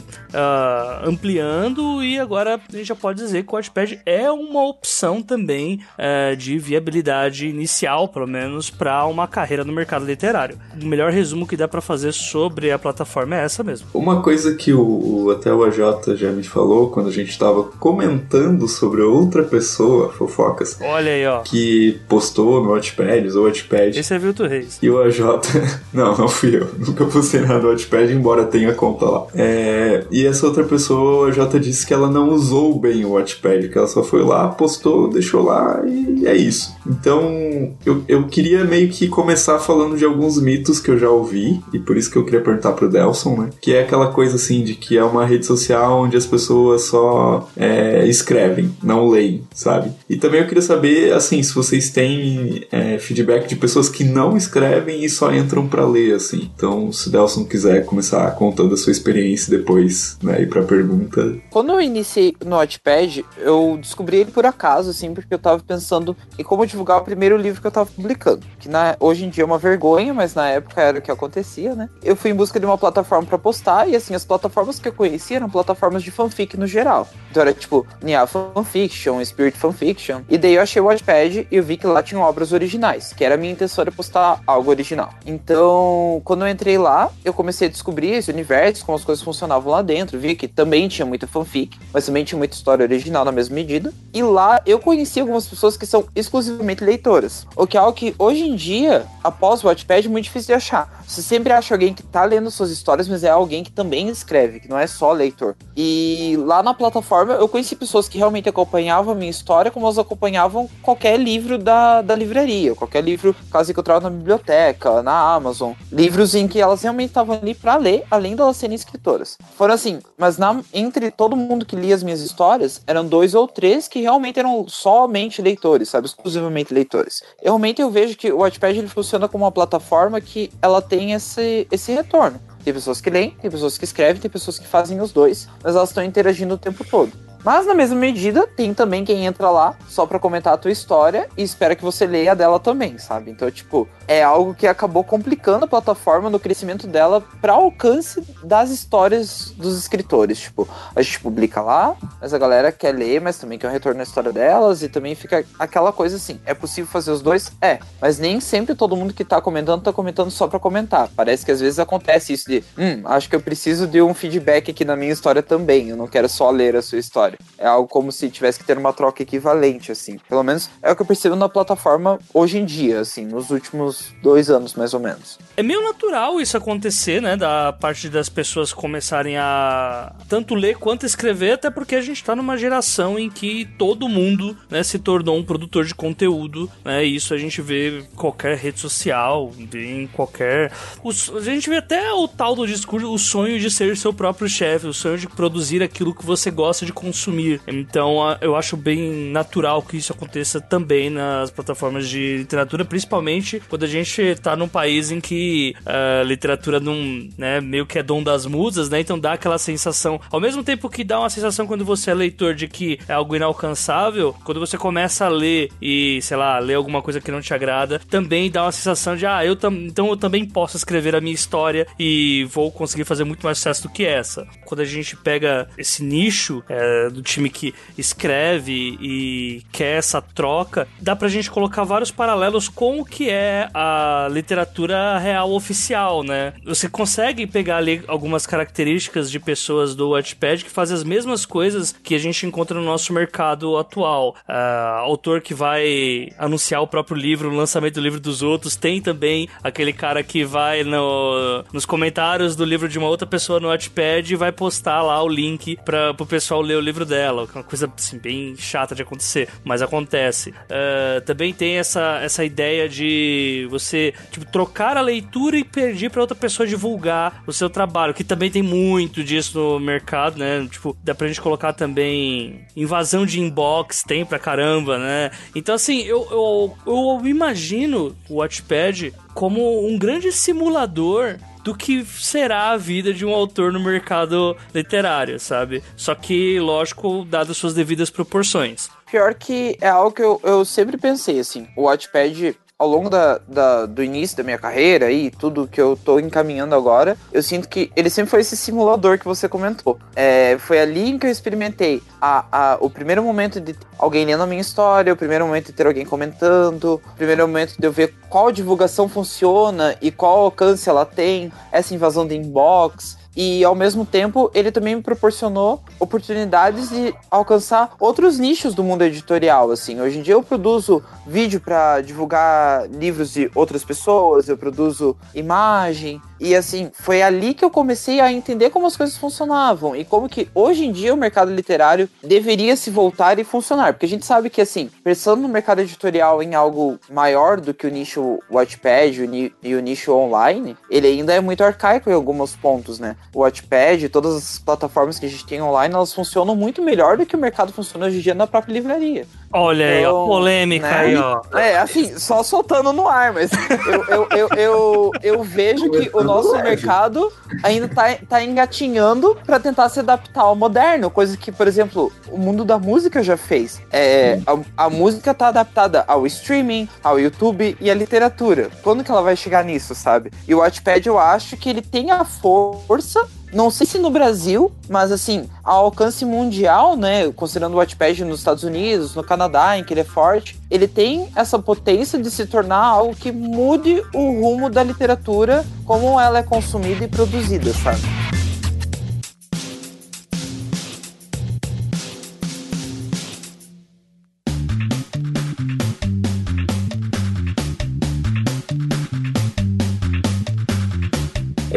ampliando 1.03 2.03
e 2.03 2.19
agora 2.19 2.56
a 2.56 2.75
gente 2.75 2.88
já 2.88 2.95
pode 2.95 3.19
dizer 3.19 3.44
que 3.44 3.51
o 3.51 3.56
Watchpad 3.56 4.00
é 4.06 4.31
uma 4.31 4.65
opção 4.68 5.21
também 5.21 5.81
uh, 5.97 6.36
de 6.36 6.57
viabilidade 6.57 7.47
inicial, 7.47 8.07
pelo 8.07 8.27
menos, 8.27 8.69
para 8.69 9.06
uma 9.06 9.27
carreira 9.27 9.63
no 9.63 9.74
mercado 9.74 10.06
literário. 10.06 10.57
O 10.81 10.86
melhor 10.86 11.12
resumo 11.12 11.47
que 11.47 11.57
dá 11.57 11.68
para 11.68 11.81
fazer 11.81 12.13
sobre 12.13 12.71
a 12.71 12.77
plataforma 12.77 13.36
é 13.36 13.44
essa 13.44 13.63
mesmo. 13.63 13.88
Uma 13.94 14.21
coisa 14.21 14.56
que 14.56 14.71
o, 14.71 15.25
o 15.25 15.31
até 15.31 15.51
o 15.51 15.63
AJ 15.63 16.15
já 16.15 16.31
me 16.31 16.44
falou 16.44 16.89
quando 16.89 17.09
a 17.09 17.12
gente 17.12 17.30
estava 17.30 17.63
comentando 17.63 18.68
sobre 18.68 19.01
outra 19.01 19.44
pessoa, 19.44 20.13
fofocas. 20.13 20.77
Olha 20.81 21.12
aí, 21.12 21.25
ó. 21.25 21.42
Que 21.42 22.00
postou 22.07 22.63
no 22.63 22.71
Watchpad, 22.71 23.27
usou 23.27 23.44
o 23.44 23.45
Watchpad. 23.47 23.97
Esse 23.97 24.13
é 24.13 24.19
Vilto 24.19 24.45
Reis. 24.45 24.77
E 24.81 24.89
o 24.89 25.01
AJ. 25.01 25.19
não, 25.92 26.15
não 26.15 26.27
fui 26.27 26.56
eu. 26.56 26.68
Nunca 26.77 27.06
postei 27.06 27.42
nada 27.42 27.59
no 27.59 27.69
Watchpad, 27.79 28.13
embora 28.13 28.45
tenha 28.45 28.73
conta 28.73 29.05
lá. 29.05 29.27
É... 29.33 30.05
E 30.11 30.25
essa 30.25 30.45
outra 30.45 30.63
pessoa, 30.63 31.25
o 31.27 31.29
AJ 31.29 31.59
disse 31.59 31.85
que 31.85 31.93
ela 31.93 32.09
não 32.09 32.29
usou 32.29 32.77
bem 32.77 33.05
o 33.05 33.11
Watchpad, 33.11 33.69
que 33.69 33.77
ela 33.77 33.87
só 33.87 34.03
foi 34.03 34.23
lá, 34.23 34.47
postou, 34.49 35.09
deixou 35.09 35.43
lá 35.43 35.81
e 35.85 36.27
é 36.27 36.35
isso. 36.35 36.75
Então, 36.85 37.73
eu, 37.85 38.03
eu 38.07 38.27
queria 38.27 38.63
meio 38.63 38.89
que 38.89 39.07
começar 39.07 39.59
falando 39.59 39.97
de 39.97 40.05
alguns 40.05 40.41
mitos 40.41 40.79
que 40.79 40.89
eu 40.89 40.97
já 40.97 41.09
ouvi, 41.09 41.61
e 41.73 41.79
por 41.79 41.97
isso 41.97 42.11
que 42.11 42.17
eu 42.17 42.25
queria 42.25 42.41
perguntar 42.41 42.73
pro 42.73 42.89
Delson, 42.89 43.35
né? 43.35 43.49
Que 43.61 43.73
é 43.73 43.81
aquela 43.81 44.07
coisa 44.07 44.35
assim 44.35 44.63
de 44.63 44.75
que 44.75 44.97
é 44.97 45.03
uma 45.03 45.25
rede 45.25 45.45
social 45.45 46.01
onde 46.01 46.17
as 46.17 46.25
pessoas 46.25 46.83
só 46.83 47.47
é, 47.55 48.05
escrevem, 48.07 48.71
não 48.83 49.07
leem, 49.07 49.43
sabe? 49.53 49.91
E 50.09 50.17
também 50.17 50.41
eu 50.41 50.47
queria 50.47 50.61
saber, 50.61 51.13
assim, 51.13 51.41
se 51.41 51.53
vocês 51.53 51.89
têm 51.89 52.65
é, 52.71 52.97
feedback 52.97 53.47
de 53.47 53.55
pessoas 53.55 53.89
que 53.89 54.03
não 54.03 54.35
escrevem 54.35 55.03
e 55.03 55.09
só 55.09 55.33
entram 55.33 55.67
para 55.67 55.85
ler, 55.85 56.15
assim. 56.15 56.49
Então, 56.55 56.91
se 56.91 57.07
o 57.07 57.11
Delson 57.11 57.45
quiser 57.45 57.69
começar 57.81 58.30
contando 58.31 58.74
a 58.74 58.77
sua 58.77 58.92
experiência 58.92 59.56
depois, 59.56 60.18
né, 60.21 60.42
ir 60.42 60.50
pra 60.50 60.63
pergunta. 60.63 61.38
Quando 61.50 61.71
eu 61.71 61.81
iniciei 61.81 62.36
no 62.44 62.51
Notepad, 62.51 63.24
eu 63.38 63.77
descobri 63.81 64.18
ele 64.18 64.31
por 64.31 64.45
acaso, 64.45 64.89
assim, 64.89 65.13
porque 65.13 65.33
eu 65.33 65.39
tava 65.39 65.62
pensando 65.63 66.16
em 66.38 66.44
como 66.44 66.66
divulgar 66.66 66.98
o 66.98 67.04
primeiro 67.04 67.38
livro 67.38 67.62
que 67.62 67.68
eu 67.68 67.71
tava 67.71 67.89
publicando. 67.89 68.45
Que 68.60 68.68
na, 68.68 68.95
hoje 69.00 69.25
em 69.25 69.30
dia 69.30 69.44
é 69.44 69.45
uma 69.45 69.57
vergonha, 69.57 70.13
mas 70.13 70.36
na 70.36 70.50
época 70.50 70.81
era 70.81 71.00
o 71.00 71.01
que 71.01 71.12
acontecia, 71.12 71.75
né? 71.75 71.89
Eu 72.04 72.16
fui 72.16 72.31
em 72.31 72.36
busca 72.36 72.60
de 72.60 72.66
uma 72.66 72.77
plataforma 72.77 73.25
para 73.25 73.38
postar, 73.38 73.88
e 73.88 73.95
assim, 73.95 74.13
as 74.13 74.25
plataformas 74.25 74.80
que 74.80 74.88
eu 74.88 74.94
conhecia 74.94 75.38
eram 75.38 75.50
plataformas 75.50 76.04
de 76.04 76.12
fanfic 76.12 76.57
no 76.57 76.68
geral. 76.68 77.07
Então 77.30 77.42
era 77.42 77.54
tipo 77.54 77.86
Nia 78.01 78.25
Fanfiction, 78.25 79.24
Spirit 79.24 79.57
Fanfiction. 79.57 80.21
E 80.30 80.38
daí 80.38 80.56
eu 80.56 80.62
achei 80.62 80.81
o 80.81 80.86
Watchpad 80.86 81.48
e 81.50 81.56
eu 81.56 81.63
vi 81.63 81.77
que 81.77 81.88
lá 81.88 82.01
tinham 82.01 82.21
obras 82.21 82.51
originais, 82.51 83.13
que 83.13 83.24
era 83.24 83.36
a 83.36 83.38
minha 83.38 83.51
intenção 83.51 83.81
era 83.81 83.92
postar 83.92 84.42
algo 84.45 84.69
original. 84.69 85.10
Então, 85.25 86.21
quando 86.24 86.45
eu 86.45 86.50
entrei 86.50 86.77
lá, 86.77 87.10
eu 87.24 87.33
comecei 87.33 87.58
a 87.65 87.69
descobrir 87.69 88.13
esse 88.13 88.31
universo, 88.31 88.85
como 88.85 88.97
as 88.97 89.03
coisas 89.03 89.23
funcionavam 89.23 89.71
lá 89.71 89.81
dentro. 89.81 90.19
Vi 90.19 90.35
que 90.35 90.47
também 90.47 90.88
tinha 90.88 91.06
muita 91.06 91.27
fanfic, 91.27 91.77
mas 91.94 92.06
também 92.06 92.23
tinha 92.23 92.38
muita 92.38 92.56
história 92.56 92.83
original 92.83 93.25
na 93.25 93.31
mesma 93.31 93.56
medida. 93.56 93.94
E 94.13 94.23
lá 94.23 94.61
eu 94.65 94.79
conheci 94.79 95.19
algumas 95.19 95.47
pessoas 95.47 95.77
que 95.77 95.85
são 95.85 96.06
exclusivamente 96.15 96.83
leitoras. 96.83 97.45
O 97.56 97.67
que 97.67 97.77
é 97.77 97.79
algo 97.79 97.94
que 97.94 98.15
hoje 98.17 98.41
em 98.41 98.56
dia, 98.56 99.06
após 99.23 99.63
o 99.63 99.67
Watchpad, 99.67 100.07
é 100.07 100.09
muito 100.09 100.25
difícil 100.25 100.47
de 100.47 100.53
achar. 100.53 101.03
Você 101.07 101.21
sempre 101.21 101.51
acha 101.53 101.73
alguém 101.73 101.94
que 101.94 102.03
tá 102.03 102.23
lendo 102.25 102.51
suas 102.51 102.71
histórias, 102.71 103.07
mas 103.07 103.23
é 103.23 103.29
alguém 103.29 103.63
que 103.63 103.71
também 103.71 104.09
escreve, 104.09 104.59
que 104.59 104.69
não 104.69 104.77
é 104.77 104.88
só 104.88 105.11
leitor. 105.11 105.56
E 105.75 106.38
lá 106.45 106.61
na 106.61 106.73
plataforma 106.73 107.33
eu 107.33 107.47
conheci 107.47 107.75
pessoas 107.75 108.07
que 108.07 108.17
realmente 108.17 108.50
acompanhavam 108.50 109.13
a 109.13 109.15
minha 109.15 109.31
história, 109.31 109.71
como 109.71 109.85
elas 109.85 109.97
acompanhavam 109.97 110.69
qualquer 110.81 111.17
livro 111.19 111.57
da, 111.57 112.01
da 112.01 112.15
livraria, 112.15 112.75
qualquer 112.75 113.03
livro, 113.03 113.35
caso 113.51 113.73
que 113.73 113.79
eu 113.79 113.83
trago 113.83 114.01
na 114.01 114.09
biblioteca, 114.09 115.01
na 115.01 115.33
Amazon. 115.33 115.73
Livros 115.91 116.35
em 116.35 116.47
que 116.47 116.59
elas 116.59 116.81
realmente 116.81 117.09
estavam 117.09 117.39
ali 117.49 117.55
para 117.55 117.77
ler, 117.77 118.03
além 118.09 118.35
de 118.35 118.41
elas 118.41 118.57
serem 118.57 118.75
escritoras. 118.75 119.37
Foram 119.55 119.73
assim, 119.73 119.99
mas 120.17 120.37
na, 120.37 120.61
entre 120.73 121.11
todo 121.11 121.35
mundo 121.35 121.65
que 121.65 121.75
lia 121.75 121.95
as 121.95 122.03
minhas 122.03 122.21
histórias, 122.21 122.81
eram 122.85 123.05
dois 123.05 123.33
ou 123.33 123.47
três 123.47 123.87
que 123.87 124.01
realmente 124.01 124.39
eram 124.39 124.67
somente 124.67 125.41
leitores, 125.41 125.89
sabe? 125.89 126.07
Exclusivamente 126.07 126.73
leitores. 126.73 127.21
Eu, 127.41 127.53
realmente 127.53 127.81
eu 127.81 127.89
vejo 127.89 128.15
que 128.15 128.31
o 128.31 128.39
Wattpad 128.39 128.77
ele 128.77 128.87
funciona 128.87 129.27
como 129.27 129.43
uma 129.43 129.51
plataforma 129.51 130.21
que 130.21 130.51
ela 130.61 130.81
tem 130.81 131.13
esse, 131.13 131.67
esse 131.71 131.91
retorno. 131.91 132.39
Tem 132.63 132.73
pessoas 132.73 133.01
que 133.01 133.09
leem, 133.09 133.31
tem 133.41 133.49
pessoas 133.49 133.77
que 133.77 133.85
escrevem, 133.85 134.21
tem 134.21 134.29
pessoas 134.29 134.59
que 134.59 134.67
fazem 134.67 135.01
os 135.01 135.11
dois, 135.11 135.47
mas 135.63 135.75
elas 135.75 135.89
estão 135.89 136.03
interagindo 136.03 136.53
o 136.53 136.57
tempo 136.57 136.83
todo. 136.83 137.11
Mas 137.44 137.65
na 137.65 137.74
mesma 137.74 137.95
medida, 137.95 138.45
tem 138.45 138.74
também 138.74 139.06
quem 139.06 139.25
entra 139.25 139.50
lá 139.50 139.75
só 139.88 140.06
para 140.06 140.19
comentar 140.19 140.53
a 140.53 140.57
tua 140.57 140.71
história 140.71 141.30
e 141.38 141.44
espera 141.44 141.75
que 141.75 141.83
você 141.83 142.06
leia 142.06 142.33
a 142.33 142.36
dela 142.36 142.59
também, 142.59 142.97
sabe? 142.97 143.31
Então, 143.31 143.50
tipo, 143.50 143.88
é 144.07 144.21
algo 144.21 144.53
que 144.53 144.68
acabou 144.68 145.03
complicando 145.03 145.65
a 145.65 145.68
plataforma 145.68 146.30
no 146.30 146.40
crescimento 146.40 146.85
dela 146.85 147.23
para 147.42 147.54
alcance 147.54 148.21
das 148.44 148.69
histórias 148.69 149.54
dos 149.56 149.78
escritores. 149.78 150.40
Tipo, 150.40 150.68
a 150.95 151.02
gente 151.02 151.19
publica 151.21 151.61
lá, 151.61 151.95
mas 152.19 152.33
a 152.33 152.37
galera 152.37 152.71
quer 152.71 152.94
ler, 152.94 153.21
mas 153.21 153.37
também 153.37 153.57
quer 153.57 153.69
um 153.69 153.71
retorno 153.71 153.97
na 153.97 154.04
história 154.04 154.33
delas 154.33 154.83
e 154.83 154.90
também 154.90 155.16
fica 155.16 155.45
aquela 155.57 155.94
coisa 155.94 156.18
assim, 156.18 156.40
é 156.45 156.54
possível 156.54 156.92
fazer 156.92 157.11
os 157.11 157.21
dois? 157.21 157.52
É, 157.61 157.80
mas 158.02 158.19
nem 158.19 158.40
sempre 158.40 158.75
todo 158.75 158.97
mundo 158.97 159.13
que 159.13 159.23
tá 159.23 159.40
comentando 159.40 159.81
tá 159.81 159.94
comentando 159.94 160.30
só 160.30 160.47
para 160.47 160.59
comentar. 160.59 161.09
Parece 161.16 161.45
que 161.45 161.52
às 161.52 161.61
vezes 161.61 161.80
acontece 161.80 162.33
isso 162.33 162.49
de, 162.49 162.63
hum, 162.78 163.02
acho 163.06 163.30
que 163.30 163.35
eu 163.35 163.42
preciso 163.42 163.87
de 163.87 164.02
um 164.02 164.13
feedback 164.13 164.71
aqui 164.71 164.83
na 164.83 164.95
minha 164.95 165.11
história 165.11 165.42
também, 165.42 165.90
eu 165.90 165.97
não 165.97 166.07
quero 166.07 166.28
só 166.28 166.49
ler 166.52 166.75
a 166.75 166.81
sua 166.81 166.99
história 166.99 167.29
história. 167.30 167.38
É 167.57 167.68
algo 167.68 167.88
como 167.88 168.12
se 168.12 168.30
tivesse 168.30 168.59
que 168.59 168.66
ter 168.66 168.78
uma 168.78 168.94
troca 168.94 169.21
equivalente, 169.21 169.92
assim. 169.92 170.18
Pelo 170.30 170.44
menos 170.44 170.69
é 170.81 170.92
o 170.92 170.95
que 170.95 171.02
eu 171.02 171.06
percebo 171.06 171.36
na 171.36 171.50
plataforma 171.50 172.19
hoje 172.33 172.57
em 172.57 172.66
dia, 172.66 173.02
assim, 173.02 173.26
nos 173.26 173.50
últimos 173.50 174.14
dois 174.21 174.50
anos, 174.50 174.74
mais 174.74 174.94
ou 174.94 175.00
menos. 175.00 175.38
É 175.57 175.64
meio 175.64 175.83
natural 175.83 176.40
isso 176.40 176.57
acontecer, 176.57 177.21
né? 177.21 177.36
Da 177.36 177.74
parte 177.74 178.09
das 178.09 178.30
pessoas 178.30 178.74
começarem 178.74 179.38
a 179.38 180.14
tanto 180.28 180.56
ler 180.56 180.78
quanto 180.78 181.06
escrever, 181.06 181.54
até 181.54 181.69
porque 181.69 181.95
a 181.95 182.02
gente 182.02 182.24
tá 182.24 182.36
numa 182.36 182.57
geração 182.57 183.19
em 183.19 183.30
que 183.30 183.68
todo 183.78 184.07
mundo, 184.07 184.57
né, 184.69 184.83
se 184.83 185.00
tornou 185.00 185.38
um 185.38 185.44
produtor 185.44 185.86
de 185.86 185.94
conteúdo, 185.94 186.69
né? 186.83 187.04
Isso 187.04 187.33
a 187.33 187.38
gente 187.38 187.62
vê 187.62 188.00
em 188.00 188.04
qualquer 188.16 188.56
rede 188.56 188.80
social, 188.80 189.52
em 189.74 190.07
qualquer. 190.07 190.71
A 191.06 191.42
gente 191.42 191.69
vê 191.69 191.78
até 191.78 192.12
o 192.14 192.28
tal 192.28 192.56
do 192.56 192.66
discurso, 192.66 193.12
o 193.12 193.19
sonho 193.19 193.59
de 193.59 193.69
ser 193.69 193.95
seu 193.98 194.14
próprio 194.14 194.48
chefe, 194.48 194.88
o 194.88 194.94
sonho 194.94 195.18
de 195.18 195.28
produzir 195.28 195.83
aquilo 195.83 196.14
que 196.14 196.26
você 196.26 196.50
gosta 196.50 196.86
de 196.86 196.94
consumir 196.94 197.19
consumir. 197.19 197.61
Então 197.68 198.18
eu 198.40 198.56
acho 198.56 198.78
bem 198.78 199.31
natural 199.31 199.81
que 199.81 199.97
isso 199.97 200.14
aconteça 200.14 200.61
também 200.61 201.09
nas 201.09 201.52
plataformas 201.52 202.07
de 202.07 202.38
literatura, 202.38 202.85
principalmente 202.85 203.61
quando 203.68 203.83
a 203.83 203.88
gente 203.88 204.35
tá 204.35 204.56
num 204.56 204.68
país 204.68 205.11
em 205.11 205.19
que 205.19 205.76
a 205.85 206.23
literatura 206.23 206.80
não, 206.80 207.28
né, 207.38 207.59
meio 207.59 207.85
que 207.85 207.99
é 207.99 208.04
dom 208.04 208.23
das 208.23 208.45
musas, 208.45 208.90
né? 208.90 209.02
Então 209.02 209.19
dá 209.19 209.33
aquela 209.33 209.57
sensação, 209.57 210.19
ao 210.31 210.40
mesmo 210.40 210.64
tempo 210.64 210.90
que 210.90 211.04
dá 211.04 211.19
uma 211.19 211.30
sensação 211.30 211.68
quando 211.68 211.83
você 211.83 212.11
é 212.11 212.14
leitor 212.14 212.54
de 212.56 212.68
que 212.68 212.99
é 213.07 213.14
algo 213.14 213.35
inalcançável, 213.35 214.35
quando 214.44 214.59
você 214.59 214.78
começa 214.78 215.26
a 215.26 215.30
ler 215.30 215.69
e, 215.81 216.21
sei 216.21 216.38
lá, 216.38 216.59
ler 216.59 216.76
alguma 216.76 217.02
coisa 217.02 217.19
que 217.19 217.31
não 217.31 217.42
te 217.42 217.54
agrada, 217.54 217.99
também 218.09 218.49
dá 218.49 218.64
uma 218.64 218.71
sensação 218.71 219.16
de, 219.16 219.26
ah, 219.26 219.45
eu 219.45 219.57
então 219.69 220.07
eu 220.07 220.18
também 220.18 220.45
posso 220.45 220.78
escrever 220.78 221.16
a 221.16 221.21
minha 221.21 221.33
história 221.33 221.85
e 221.99 222.47
vou 222.49 222.71
conseguir 222.71 223.04
fazer 223.04 223.23
muito 223.23 223.44
mais 223.44 223.57
sucesso 223.57 223.83
do 223.83 223.90
que 223.90 224.06
essa. 224.06 224.47
Quando 224.66 224.81
a 224.81 224.85
gente 224.85 225.18
pega 225.18 225.68
esse 225.78 226.04
nicho 226.04 226.64
é, 226.69 227.08
do 227.11 227.21
time 227.21 227.49
que 227.49 227.73
escreve 227.97 228.97
e 229.01 229.63
quer 229.71 229.97
essa 229.97 230.21
troca, 230.21 230.87
dá 230.99 231.16
pra 231.16 231.28
gente 231.28 231.49
colocar 231.49 231.83
vários 231.83 232.11
paralelos 232.11 232.68
com 232.68 232.99
o 232.99 233.06
que 233.06 233.30
é 233.30 233.69
a 233.73 234.28
literatura 234.31 235.18
real 235.18 235.51
oficial, 235.51 236.23
né? 236.23 236.54
Você 236.66 236.89
consegue 236.89 237.45
pegar 237.47 237.78
ali 237.78 238.04
algumas 238.07 238.45
características 238.45 239.30
de 239.30 239.39
pessoas 239.39 239.95
do 239.95 240.11
Wattpad 240.11 240.63
que 240.63 240.69
fazem 240.69 240.95
as 240.95 241.04
mesmas 241.04 241.45
coisas 241.45 241.95
que 242.04 242.16
a 242.16 242.19
gente 242.19 242.45
encontra 242.45 242.78
no 242.78 242.85
nosso 242.85 243.13
mercado 243.13 243.78
atual. 243.78 244.35
Uh, 244.47 244.99
autor 245.04 245.42
que 245.42 245.54
vai 245.54 246.30
anunciar 246.37 246.81
o 246.81 246.87
próprio 246.87 247.18
livro, 247.18 247.49
o 247.49 247.56
lançamento 247.56 247.95
do 247.95 248.01
livro 248.01 248.19
dos 248.19 248.42
outros, 248.42 248.75
tem 248.75 249.01
também 249.01 249.49
aquele 249.63 249.94
cara 249.94 250.23
que 250.23 250.44
vai 250.44 250.83
no, 250.83 251.63
nos 251.73 251.85
comentários 251.85 252.56
do 252.56 252.66
livro 252.66 252.87
de 252.87 252.97
uma 252.97 253.07
outra 253.07 253.28
pessoa 253.28 253.59
no 253.59 253.68
Wattpad 253.68 254.33
e 254.33 254.35
vai 254.35 254.51
postar 254.51 255.01
lá 255.01 255.21
o 255.21 255.28
link 255.28 255.78
para 255.83 256.11
o 256.11 256.25
pessoal 256.25 256.61
ler 256.61 256.78
o 256.78 256.81
livro 256.81 256.98
dela, 257.06 257.47
que 257.47 257.57
é 257.57 257.61
uma 257.61 257.63
coisa 257.63 257.91
assim, 257.97 258.18
bem 258.18 258.56
chata 258.57 258.95
de 258.95 259.01
acontecer, 259.01 259.49
mas 259.63 259.81
acontece. 259.81 260.49
Uh, 260.51 261.21
também 261.25 261.53
tem 261.53 261.77
essa, 261.77 262.19
essa 262.21 262.44
ideia 262.44 262.87
de 262.87 263.68
você 263.69 264.13
tipo, 264.31 264.45
trocar 264.45 264.97
a 264.97 265.01
leitura 265.01 265.57
e 265.57 265.63
pedir 265.63 266.09
para 266.09 266.21
outra 266.21 266.35
pessoa 266.35 266.68
divulgar 266.68 267.44
o 267.45 267.53
seu 267.53 267.69
trabalho, 267.69 268.13
que 268.13 268.23
também 268.23 268.49
tem 268.49 268.61
muito 268.61 269.23
disso 269.23 269.59
no 269.59 269.79
mercado, 269.79 270.37
né? 270.37 270.68
Tipo, 270.69 270.95
dá 271.03 271.13
pra 271.13 271.27
gente 271.27 271.41
colocar 271.41 271.73
também 271.73 272.65
invasão 272.75 273.25
de 273.25 273.39
inbox, 273.39 274.03
tem 274.03 274.25
pra 274.25 274.39
caramba, 274.39 274.97
né? 274.97 275.31
Então, 275.56 275.75
assim, 275.75 276.01
eu, 276.01 276.27
eu, 276.31 276.77
eu 276.85 277.27
imagino 277.27 278.15
o 278.29 278.35
Watchpad 278.35 279.13
como 279.33 279.87
um 279.87 279.97
grande 279.97 280.31
simulador 280.31 281.37
do 281.69 281.76
que 281.76 282.04
será 282.04 282.71
a 282.71 282.78
vida 282.78 283.14
de 283.14 283.23
um 283.23 283.31
autor 283.31 283.71
no 283.71 283.80
mercado 283.80 284.57
literário, 284.73 285.40
sabe? 285.40 285.83
Só 285.95 286.16
que, 286.16 286.59
lógico, 286.59 287.23
dado 287.26 287.54
suas 287.54 287.76
devidas 287.76 288.09
proporções. 288.09 288.90
Pior 289.09 289.35
que 289.35 289.78
é 289.80 289.88
algo 289.88 290.11
que 290.11 290.23
eu, 290.23 290.42
eu 290.44 290.66
sempre 290.66 290.97
pensei, 290.97 291.40
assim. 291.40 291.68
O 291.76 291.83
Watchpad 291.83 292.57
ao 292.80 292.88
longo 292.88 293.09
da, 293.09 293.42
da, 293.45 293.86
do 293.86 294.02
início 294.02 294.38
da 294.38 294.44
minha 294.44 294.57
carreira 294.57 295.12
e 295.12 295.30
tudo 295.30 295.68
que 295.68 295.81
eu 295.81 296.00
tô 296.02 296.18
encaminhando 296.18 296.74
agora, 296.74 297.18
eu 297.33 297.44
sinto 297.44 297.68
que 297.68 297.92
ele 297.94 298.09
sempre 298.09 298.31
foi 298.31 298.40
esse 298.40 298.56
simulador 298.56 299.19
que 299.19 299.26
você 299.26 299.50
comentou. 299.50 300.00
É, 300.16 300.57
foi 300.59 300.80
ali 300.80 301.19
que 301.19 301.28
eu 301.28 301.30
experimentei 301.30 302.02
a, 302.21 302.45
a, 302.50 302.78
o 302.80 302.90
primeiro 302.90 303.21
momento 303.21 303.59
de 303.59 303.76
alguém 303.98 304.24
lendo 304.24 304.44
a 304.44 304.48
minha 304.48 304.62
história, 304.62 305.12
o 305.12 305.18
primeiro 305.18 305.45
momento 305.45 305.68
de 305.68 305.74
ter 305.74 305.86
alguém 305.86 306.06
comentando, 306.06 307.02
o 307.06 307.16
primeiro 307.18 307.45
momento 307.45 307.76
de 307.78 307.86
eu 307.86 307.92
ver 307.92 308.16
qual 308.30 308.50
divulgação 308.50 309.09
funciona 309.09 309.98
e 310.02 310.09
qual 310.09 310.40
alcance 310.40 310.88
ela 310.88 311.06
tem, 311.06 311.52
essa 311.74 311.94
invasão 311.94 312.26
de 312.26 312.36
inbox, 312.38 313.18
e 313.36 313.64
ao 313.64 313.76
mesmo 313.76 314.06
tempo 314.06 314.52
ele 314.54 314.71
também 314.71 314.95
me 314.95 315.02
proporcionou 315.02 315.83
oportunidades 316.00 316.90
de 316.90 317.14
alcançar 317.30 317.95
outros 318.00 318.40
nichos 318.40 318.74
do 318.74 318.83
mundo 318.83 319.04
editorial 319.04 319.71
assim. 319.71 320.00
Hoje 320.00 320.19
em 320.19 320.21
dia 320.21 320.33
eu 320.33 320.44
produzo 320.44 321.04
vídeo 321.26 321.59
para 321.59 322.02
divulgar 322.02 322.88
livros 322.90 323.33
de 323.33 323.50
outras 323.54 323.83
pessoas 323.83 324.50
eu 324.50 324.57
produzo 324.57 325.16
imagem 325.33 326.21
e 326.39 326.55
assim, 326.55 326.89
foi 326.93 327.21
ali 327.21 327.53
que 327.53 327.63
eu 327.63 327.69
comecei 327.69 328.19
a 328.19 328.31
entender 328.31 328.69
como 328.69 328.87
as 328.87 328.95
coisas 328.95 329.17
funcionavam 329.17 329.95
e 329.95 330.05
como 330.05 330.29
que 330.29 330.49
hoje 330.55 330.85
em 330.85 330.91
dia 330.91 331.13
o 331.13 331.17
mercado 331.17 331.51
literário 331.51 332.09
deveria 332.23 332.75
se 332.75 332.89
voltar 332.89 333.37
e 333.39 333.43
funcionar. 333.43 333.93
Porque 333.93 334.05
a 334.05 334.09
gente 334.09 334.25
sabe 334.25 334.49
que, 334.49 334.61
assim, 334.61 334.89
pensando 335.03 335.41
no 335.41 335.49
mercado 335.49 335.81
editorial 335.81 336.41
em 336.41 336.55
algo 336.55 336.99
maior 337.09 337.59
do 337.59 337.73
que 337.73 337.87
o 337.87 337.91
nicho 337.91 338.39
Watchpad 338.49 339.51
e 339.63 339.75
o 339.75 339.79
nicho 339.79 340.13
online, 340.13 340.77
ele 340.89 341.07
ainda 341.07 341.33
é 341.33 341.41
muito 341.41 341.63
arcaico 341.63 342.09
em 342.09 342.13
alguns 342.13 342.55
pontos, 342.55 342.99
né? 342.99 343.15
O 343.33 343.39
Watchpad, 343.39 344.07
todas 344.09 344.35
as 344.35 344.59
plataformas 344.59 345.19
que 345.19 345.25
a 345.25 345.29
gente 345.29 345.45
tem 345.45 345.61
online, 345.61 345.93
elas 345.93 346.13
funcionam 346.13 346.55
muito 346.55 346.81
melhor 346.81 347.17
do 347.17 347.25
que 347.25 347.35
o 347.35 347.39
mercado 347.39 347.73
funciona 347.73 348.05
hoje 348.05 348.19
em 348.19 348.21
dia 348.21 348.33
na 348.33 348.47
própria 348.47 348.73
livraria. 348.73 349.27
Olha 349.51 349.85
aí, 349.85 350.06
ó, 350.06 350.09
então, 350.09 350.27
polêmica 350.27 350.87
né? 350.87 350.97
aí, 350.97 351.15
ó. 351.15 351.41
É, 351.53 351.77
assim, 351.77 352.18
só 352.19 352.44
soltando 352.44 352.94
no 352.94 353.07
ar, 353.07 353.33
mas 353.33 353.49
eu, 353.87 354.06
eu, 354.06 354.27
eu, 354.29 354.49
eu, 354.57 355.11
eu 355.23 355.44
vejo 355.44 355.89
que 355.89 356.09
o 356.13 356.23
nosso 356.23 356.56
mercado 356.57 357.31
ainda 357.63 357.87
tá, 357.87 358.15
tá 358.27 358.44
engatinhando 358.44 359.35
para 359.45 359.59
tentar 359.59 359.89
se 359.89 359.99
adaptar 359.99 360.41
ao 360.41 360.56
moderno, 360.56 361.09
coisa 361.09 361.35
que, 361.35 361.51
por 361.51 361.68
exemplo, 361.68 362.11
o 362.27 362.37
mundo 362.37 362.63
da 362.63 362.77
música 362.77 363.23
já 363.23 363.35
fez. 363.35 363.81
É, 363.91 364.39
a, 364.45 364.85
a 364.85 364.89
música 364.89 365.33
tá 365.33 365.47
adaptada 365.47 366.03
ao 366.07 366.27
streaming, 366.27 366.87
ao 367.03 367.19
YouTube 367.19 367.75
e 367.81 367.89
à 367.89 367.94
literatura. 367.94 368.69
Quando 368.83 369.03
que 369.03 369.09
ela 369.09 369.23
vai 369.23 369.35
chegar 369.35 369.63
nisso, 369.63 369.95
sabe? 369.95 370.31
E 370.47 370.53
o 370.53 370.59
Watchpad 370.59 371.07
eu 371.07 371.18
acho 371.18 371.57
que 371.57 371.69
ele 371.69 371.81
tem 371.81 372.11
a 372.11 372.23
força 372.23 373.27
não 373.51 373.71
sei 373.71 373.85
se 373.87 373.97
no 373.97 374.09
Brasil, 374.09 374.71
mas 374.87 375.11
assim, 375.11 375.49
ao 375.63 375.85
alcance 375.85 376.23
mundial, 376.23 376.95
né, 376.95 377.31
considerando 377.31 377.73
o 377.73 377.77
Wattpad 377.77 378.23
nos 378.23 378.39
Estados 378.39 378.63
Unidos, 378.63 379.15
no 379.15 379.23
Canadá, 379.23 379.77
em 379.77 379.83
que 379.83 379.94
ele 379.94 380.01
é 380.01 380.06
forte, 380.06 380.59
ele 380.69 380.87
tem 380.87 381.29
essa 381.35 381.57
potência 381.57 382.19
de 382.19 382.29
se 382.29 382.45
tornar 382.45 382.83
algo 382.83 383.15
que 383.15 383.31
mude 383.31 384.03
o 384.13 384.41
rumo 384.41 384.69
da 384.69 384.83
literatura 384.83 385.65
como 385.85 386.19
ela 386.19 386.39
é 386.39 386.44
consumida 386.44 387.03
e 387.03 387.07
produzida, 387.07 387.73
sabe? 387.73 388.01